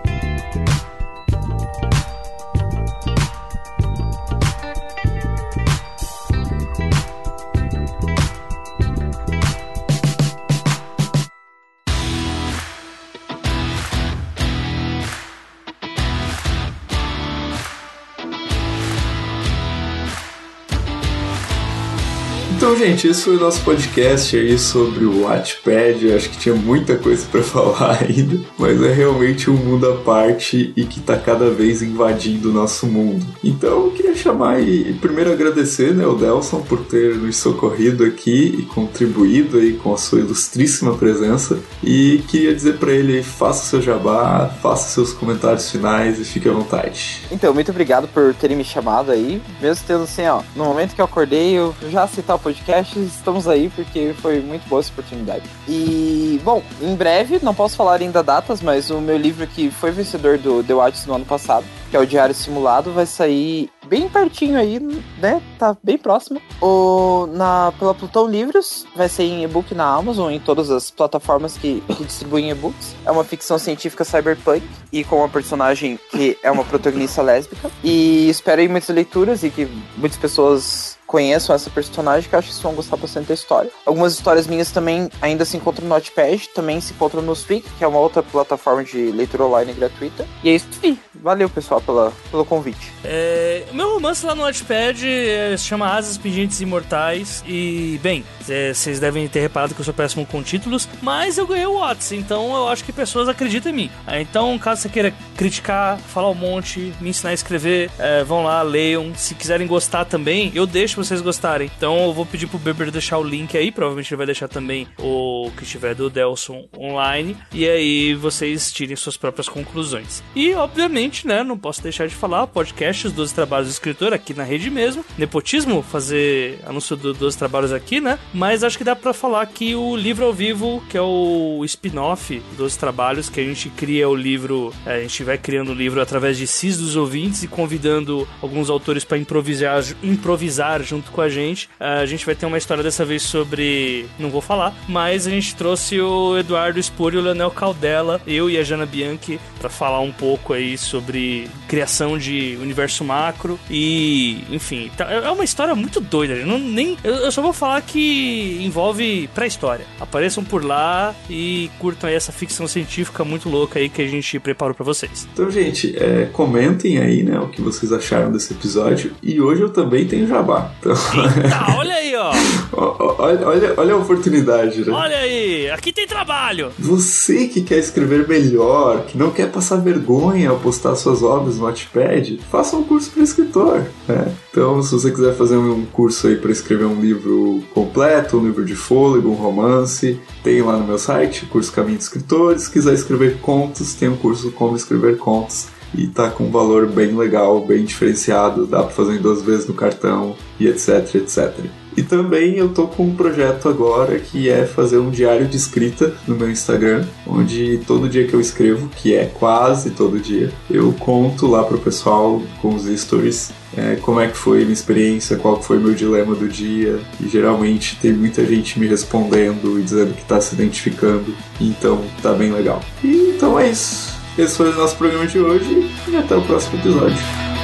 Então, 22.72 22.86
gente, 22.86 23.06
esse 23.06 23.24
foi 23.24 23.36
o 23.36 23.40
nosso 23.40 23.60
podcast 23.60 24.34
aí 24.34 24.58
sobre 24.58 25.04
o 25.04 25.24
Wattpad. 25.24 26.06
Eu 26.06 26.16
acho 26.16 26.30
que 26.30 26.38
tinha 26.38 26.54
muita 26.54 26.96
coisa 26.96 27.26
para 27.30 27.42
falar 27.44 27.98
ainda, 28.00 28.40
mas 28.56 28.82
é 28.82 28.90
realmente 28.90 29.50
um 29.50 29.56
mundo 29.56 29.90
à 29.90 29.96
parte 29.96 30.72
e 30.74 30.84
que 30.86 30.98
tá 30.98 31.18
cada 31.18 31.50
vez 31.50 31.82
invadindo 31.82 32.48
o 32.48 32.52
nosso 32.52 32.86
mundo. 32.86 33.26
Então, 33.44 33.84
eu 33.84 33.90
queria 33.90 34.14
chamar 34.14 34.62
e 34.62 34.94
primeiro 34.94 35.30
agradecer, 35.30 35.92
né, 35.92 36.06
o 36.06 36.14
Delson 36.14 36.62
por 36.62 36.82
ter 36.86 37.14
nos 37.16 37.36
socorrido 37.36 38.04
aqui 38.04 38.56
e 38.60 38.62
contribuído 38.62 39.58
aí 39.58 39.74
com 39.74 39.92
a 39.92 39.98
sua 39.98 40.20
ilustríssima 40.20 40.96
presença. 40.96 41.58
E 41.84 42.24
queria 42.26 42.54
dizer 42.54 42.78
para 42.78 42.92
ele 42.92 43.18
aí, 43.18 43.22
faça 43.22 43.66
seu 43.66 43.82
jabá, 43.82 44.48
faça 44.62 44.88
seus 44.88 45.12
comentários 45.12 45.70
finais 45.70 46.18
e 46.18 46.24
fique 46.24 46.48
à 46.48 46.52
vontade. 46.52 47.20
Então, 47.30 47.52
muito 47.52 47.70
obrigado 47.70 48.08
por 48.08 48.32
terem 48.32 48.56
me 48.56 48.64
chamado 48.64 49.12
aí. 49.12 49.42
Mesmo 49.60 49.84
tendo 49.86 50.04
assim, 50.04 50.26
ó, 50.26 50.40
no 50.56 50.64
momento 50.64 50.94
que 50.94 51.02
eu 51.02 51.04
acordei, 51.04 51.52
eu 51.52 51.74
já 51.90 52.08
citar 52.08 52.36
o 52.36 52.38
podcast 52.38 52.61
podcast, 52.62 52.98
estamos 53.00 53.48
aí 53.48 53.68
porque 53.74 54.14
foi 54.18 54.40
muito 54.40 54.66
boa 54.68 54.80
essa 54.80 54.92
oportunidade. 54.92 55.42
E, 55.68 56.40
bom, 56.44 56.62
em 56.80 56.94
breve, 56.94 57.40
não 57.42 57.54
posso 57.54 57.76
falar 57.76 58.00
ainda 58.00 58.22
datas, 58.22 58.62
mas 58.62 58.90
o 58.90 59.00
meu 59.00 59.16
livro 59.16 59.46
que 59.46 59.70
foi 59.70 59.90
vencedor 59.90 60.38
do 60.38 60.62
The 60.62 60.74
Watch 60.74 61.06
no 61.06 61.14
ano 61.14 61.24
passado, 61.24 61.66
que 61.90 61.96
é 61.96 62.00
o 62.00 62.06
Diário 62.06 62.34
Simulado, 62.34 62.92
vai 62.92 63.04
sair 63.04 63.68
bem 63.86 64.08
pertinho 64.08 64.56
aí, 64.56 64.78
né? 65.18 65.42
Tá 65.58 65.76
bem 65.82 65.98
próximo. 65.98 66.40
O, 66.60 67.26
na, 67.32 67.72
pela 67.78 67.94
Plutão 67.94 68.26
Livros, 68.26 68.86
vai 68.94 69.08
ser 69.08 69.24
em 69.24 69.42
e-book 69.42 69.74
na 69.74 69.84
Amazon, 69.84 70.32
em 70.32 70.40
todas 70.40 70.70
as 70.70 70.90
plataformas 70.90 71.58
que, 71.58 71.82
que 71.88 72.04
distribuem 72.04 72.50
e-books. 72.50 72.94
É 73.04 73.10
uma 73.10 73.24
ficção 73.24 73.58
científica 73.58 74.04
cyberpunk 74.04 74.62
e 74.92 75.04
com 75.04 75.16
uma 75.16 75.28
personagem 75.28 75.98
que 76.10 76.38
é 76.42 76.50
uma 76.50 76.64
protagonista 76.64 77.20
lésbica. 77.22 77.70
E 77.82 78.30
espero 78.30 78.60
aí 78.60 78.68
muitas 78.68 78.94
leituras 78.94 79.42
e 79.42 79.50
que 79.50 79.68
muitas 79.96 80.18
pessoas 80.18 80.96
conheçam 81.12 81.54
essa 81.54 81.68
personagem, 81.68 82.26
que 82.26 82.34
eu 82.34 82.38
acho 82.38 82.50
que 82.50 82.62
vão 82.62 82.72
gostar 82.72 82.96
bastante 82.96 83.26
da 83.26 83.34
história. 83.34 83.70
Algumas 83.84 84.14
histórias 84.14 84.46
minhas 84.46 84.70
também 84.70 85.10
ainda 85.20 85.44
se 85.44 85.58
encontram 85.58 85.86
no 85.86 85.94
Notepad, 85.94 86.48
também 86.54 86.80
se 86.80 86.94
encontram 86.94 87.20
no 87.20 87.36
Speak, 87.36 87.68
que 87.76 87.84
é 87.84 87.86
uma 87.86 87.98
outra 87.98 88.22
plataforma 88.22 88.82
de 88.82 89.10
leitura 89.10 89.44
online 89.44 89.74
gratuita. 89.74 90.26
E 90.42 90.48
é 90.48 90.54
isso 90.54 90.66
aí. 90.82 90.98
Valeu, 91.14 91.50
pessoal, 91.50 91.82
pela, 91.82 92.10
pelo 92.30 92.46
convite. 92.46 92.90
É, 93.04 93.64
meu 93.72 93.92
romance 93.92 94.24
lá 94.24 94.34
no 94.34 94.42
Notepad 94.42 95.06
é, 95.06 95.54
se 95.56 95.64
chama 95.64 95.86
Asas 95.86 96.16
Pingentes 96.16 96.60
Imortais. 96.62 97.44
E, 97.46 98.00
bem, 98.02 98.24
é, 98.48 98.72
vocês 98.72 98.98
devem 98.98 99.28
ter 99.28 99.40
reparado 99.40 99.74
que 99.74 99.80
eu 99.80 99.84
sou 99.84 99.92
péssimo 99.92 100.24
com 100.24 100.42
títulos, 100.42 100.88
mas 101.02 101.36
eu 101.36 101.46
ganhei 101.46 101.66
o 101.66 101.78
Watts, 101.78 102.12
então 102.12 102.56
eu 102.56 102.68
acho 102.68 102.82
que 102.84 102.92
pessoas 102.92 103.28
acreditam 103.28 103.70
em 103.70 103.74
mim. 103.74 103.90
É, 104.06 104.22
então, 104.22 104.58
caso 104.58 104.80
você 104.80 104.88
queira 104.88 105.14
criticar, 105.36 105.98
falar 105.98 106.30
um 106.30 106.34
monte, 106.34 106.92
me 107.00 107.10
ensinar 107.10 107.30
a 107.30 107.34
escrever, 107.34 107.90
é, 107.98 108.24
vão 108.24 108.44
lá, 108.44 108.62
leiam. 108.62 109.12
Se 109.14 109.34
quiserem 109.34 109.66
gostar 109.66 110.06
também, 110.06 110.50
eu 110.54 110.66
deixo 110.66 111.01
vocês 111.04 111.20
gostarem. 111.20 111.70
Então 111.76 112.04
eu 112.04 112.12
vou 112.12 112.26
pedir 112.26 112.46
pro 112.46 112.58
Beber 112.58 112.90
deixar 112.90 113.18
o 113.18 113.24
link 113.24 113.56
aí, 113.56 113.70
provavelmente 113.70 114.12
ele 114.12 114.16
vai 114.18 114.26
deixar 114.26 114.48
também 114.48 114.86
o 114.98 115.50
que 115.56 115.64
tiver 115.64 115.94
do 115.94 116.10
Delson 116.10 116.68
online, 116.76 117.36
e 117.52 117.68
aí 117.68 118.14
vocês 118.14 118.72
tirem 118.72 118.96
suas 118.96 119.16
próprias 119.16 119.48
conclusões. 119.48 120.22
E, 120.34 120.54
obviamente, 120.54 121.26
né, 121.26 121.42
não 121.42 121.58
posso 121.58 121.82
deixar 121.82 122.06
de 122.06 122.14
falar, 122.14 122.46
podcast 122.46 123.06
Os 123.06 123.12
12 123.12 123.34
Trabalhos 123.34 123.68
do 123.68 123.72
Escritor 123.72 124.12
aqui 124.12 124.34
na 124.34 124.44
rede 124.44 124.70
mesmo. 124.70 125.04
Nepotismo, 125.16 125.82
fazer 125.82 126.60
anúncio 126.66 126.96
dos 126.96 127.16
12 127.16 127.38
trabalhos 127.38 127.72
aqui, 127.72 128.00
né? 128.00 128.18
Mas 128.32 128.62
acho 128.64 128.78
que 128.78 128.84
dá 128.84 128.94
para 128.94 129.12
falar 129.12 129.46
que 129.46 129.74
o 129.74 129.96
livro 129.96 130.24
ao 130.24 130.32
vivo, 130.32 130.82
que 130.88 130.96
é 130.96 131.02
o 131.02 131.62
spin-off 131.64 132.42
dos 132.56 132.76
trabalhos, 132.76 133.28
que 133.28 133.40
a 133.40 133.44
gente 133.44 133.68
cria 133.70 134.08
o 134.08 134.14
livro, 134.14 134.72
é, 134.86 134.96
a 134.96 135.00
gente 135.00 135.24
vai 135.24 135.38
criando 135.38 135.72
o 135.72 135.74
livro 135.74 136.00
através 136.00 136.36
de 136.36 136.46
cis 136.46 136.78
dos 136.78 136.96
ouvintes 136.96 137.42
e 137.42 137.48
convidando 137.48 138.26
alguns 138.40 138.70
autores 138.70 139.04
para 139.04 139.18
improvisar, 139.18 139.82
improvisar 140.02 140.82
junto 140.92 141.10
com 141.10 141.22
a 141.22 141.28
gente. 141.28 141.70
A 141.80 142.04
gente 142.04 142.26
vai 142.26 142.34
ter 142.34 142.44
uma 142.44 142.58
história 142.58 142.82
dessa 142.82 143.04
vez 143.04 143.22
sobre. 143.22 144.06
Não 144.18 144.28
vou 144.28 144.42
falar, 144.42 144.74
mas 144.86 145.26
a 145.26 145.30
gente 145.30 145.56
trouxe 145.56 145.98
o 146.00 146.36
Eduardo 146.38 146.82
Spor 146.82 147.14
e 147.14 147.16
o 147.16 147.20
Leonel 147.22 147.50
Caldela, 147.50 148.20
eu 148.26 148.50
e 148.50 148.58
a 148.58 148.62
Jana 148.62 148.84
Bianchi, 148.84 149.40
para 149.58 149.70
falar 149.70 150.00
um 150.00 150.12
pouco 150.12 150.52
aí 150.52 150.76
sobre 150.76 151.48
criação 151.66 152.18
de 152.18 152.58
universo 152.60 153.04
macro 153.04 153.58
e, 153.70 154.44
enfim, 154.50 154.90
tá, 154.96 155.10
é 155.10 155.30
uma 155.30 155.44
história 155.44 155.74
muito 155.74 156.00
doida. 156.00 156.34
Eu, 156.34 156.46
não, 156.46 156.58
nem, 156.58 156.98
eu 157.02 157.32
só 157.32 157.40
vou 157.40 157.52
falar 157.52 157.80
que 157.80 158.60
envolve 158.62 159.28
pré-história. 159.34 159.86
Apareçam 159.98 160.44
por 160.44 160.62
lá 160.62 161.14
e 161.30 161.70
curtam 161.78 162.10
aí 162.10 162.16
essa 162.16 162.32
ficção 162.32 162.68
científica 162.68 163.24
muito 163.24 163.48
louca 163.48 163.78
aí 163.78 163.88
que 163.88 164.02
a 164.02 164.06
gente 164.06 164.38
preparou 164.38 164.74
para 164.74 164.84
vocês. 164.84 165.26
Então, 165.32 165.50
gente, 165.50 165.96
é, 165.96 166.28
comentem 166.32 166.98
aí, 166.98 167.22
né, 167.22 167.38
o 167.38 167.48
que 167.48 167.62
vocês 167.62 167.92
acharam 167.92 168.30
desse 168.30 168.52
episódio. 168.52 169.12
E 169.22 169.40
hoje 169.40 169.62
eu 169.62 169.70
também 169.70 170.06
tenho 170.06 170.26
jabá. 170.26 170.72
Então, 170.82 170.92
Eita, 170.92 171.76
olha 171.78 171.94
aí, 171.94 172.16
ó. 172.16 172.32
olha, 173.22 173.46
olha, 173.46 173.74
olha 173.76 173.94
a 173.94 173.96
oportunidade, 173.98 174.84
né? 174.84 174.92
Olha 174.92 175.16
aí, 175.16 175.70
aqui 175.70 175.92
tem 175.92 176.08
trabalho. 176.08 176.72
Você 176.76 177.46
que 177.46 177.62
quer 177.62 177.78
escrever 177.78 178.26
melhor, 178.26 179.04
que 179.04 179.16
não 179.16 179.30
quer 179.30 179.48
passar 179.48 179.76
vergonha 179.76 180.50
ao 180.50 180.58
postar 180.58 180.96
suas 180.96 181.22
obras 181.22 181.58
no 181.58 181.66
Wattpad, 181.66 182.40
faça 182.50 182.76
um 182.76 182.82
curso 182.82 183.12
para 183.12 183.22
escritor. 183.22 183.86
Né? 184.08 184.34
Então, 184.50 184.82
se 184.82 184.92
você 184.92 185.12
quiser 185.12 185.34
fazer 185.36 185.56
um 185.56 185.86
curso 185.86 186.26
aí 186.26 186.34
para 186.34 186.50
escrever 186.50 186.86
um 186.86 187.00
livro 187.00 187.62
completo, 187.72 188.38
um 188.38 188.44
livro 188.44 188.64
de 188.64 188.74
fôlego, 188.74 189.30
um 189.30 189.34
romance, 189.34 190.20
tem 190.42 190.62
lá 190.62 190.76
no 190.76 190.84
meu 190.84 190.98
site, 190.98 191.46
curso 191.46 191.72
Caminho 191.72 191.98
de 191.98 192.02
Escritores. 192.02 192.62
Se 192.62 192.70
quiser 192.72 192.94
escrever 192.94 193.38
contos, 193.38 193.94
tem 193.94 194.08
um 194.08 194.16
curso 194.16 194.50
Como 194.50 194.74
Escrever 194.74 195.16
Contos 195.16 195.68
e 195.94 196.06
tá 196.06 196.30
com 196.30 196.44
um 196.44 196.50
valor 196.50 196.86
bem 196.86 197.16
legal, 197.16 197.64
bem 197.64 197.84
diferenciado, 197.84 198.66
dá 198.66 198.82
para 198.82 198.90
fazer 198.90 199.16
em 199.16 199.22
duas 199.22 199.42
vezes 199.42 199.66
no 199.66 199.74
cartão 199.74 200.34
e 200.58 200.66
etc, 200.66 201.14
etc. 201.16 201.52
E 201.96 202.02
também 202.02 202.56
eu 202.56 202.70
tô 202.70 202.86
com 202.86 203.04
um 203.04 203.14
projeto 203.14 203.68
agora 203.68 204.18
que 204.18 204.48
é 204.48 204.64
fazer 204.64 204.98
um 204.98 205.10
diário 205.10 205.46
de 205.46 205.56
escrita 205.56 206.14
no 206.26 206.34
meu 206.34 206.50
Instagram, 206.50 207.04
onde 207.26 207.80
todo 207.86 208.08
dia 208.08 208.26
que 208.26 208.32
eu 208.32 208.40
escrevo, 208.40 208.88
que 208.88 209.14
é 209.14 209.26
quase 209.26 209.90
todo 209.90 210.18
dia, 210.18 210.50
eu 210.70 210.92
conto 210.98 211.46
lá 211.46 211.62
pro 211.62 211.78
pessoal 211.78 212.40
com 212.62 212.74
os 212.74 212.84
stories 212.84 213.52
é, 213.76 213.96
como 213.96 214.20
é 214.20 214.28
que 214.28 214.36
foi 214.36 214.60
minha 214.60 214.72
experiência, 214.72 215.36
qual 215.36 215.62
foi 215.62 215.78
meu 215.78 215.94
dilema 215.94 216.34
do 216.34 216.48
dia. 216.48 216.98
E 217.20 217.28
geralmente 217.28 217.98
tem 218.00 218.12
muita 218.12 218.44
gente 218.44 218.78
me 218.78 218.86
respondendo 218.86 219.78
e 219.78 219.82
dizendo 219.82 220.14
que 220.14 220.24
tá 220.24 220.40
se 220.40 220.54
identificando. 220.54 221.34
Então 221.60 222.02
tá 222.22 222.32
bem 222.32 222.52
legal. 222.52 222.82
E 223.02 223.34
então 223.34 223.58
é 223.58 223.70
isso. 223.70 224.21
Esse 224.38 224.56
foi 224.56 224.70
o 224.70 224.74
nosso 224.74 224.96
programa 224.96 225.26
de 225.26 225.38
hoje 225.38 225.90
e 226.08 226.16
até 226.16 226.34
o 226.34 226.42
próximo 226.42 226.78
episódio. 226.78 227.18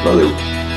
Valeu! 0.05 0.68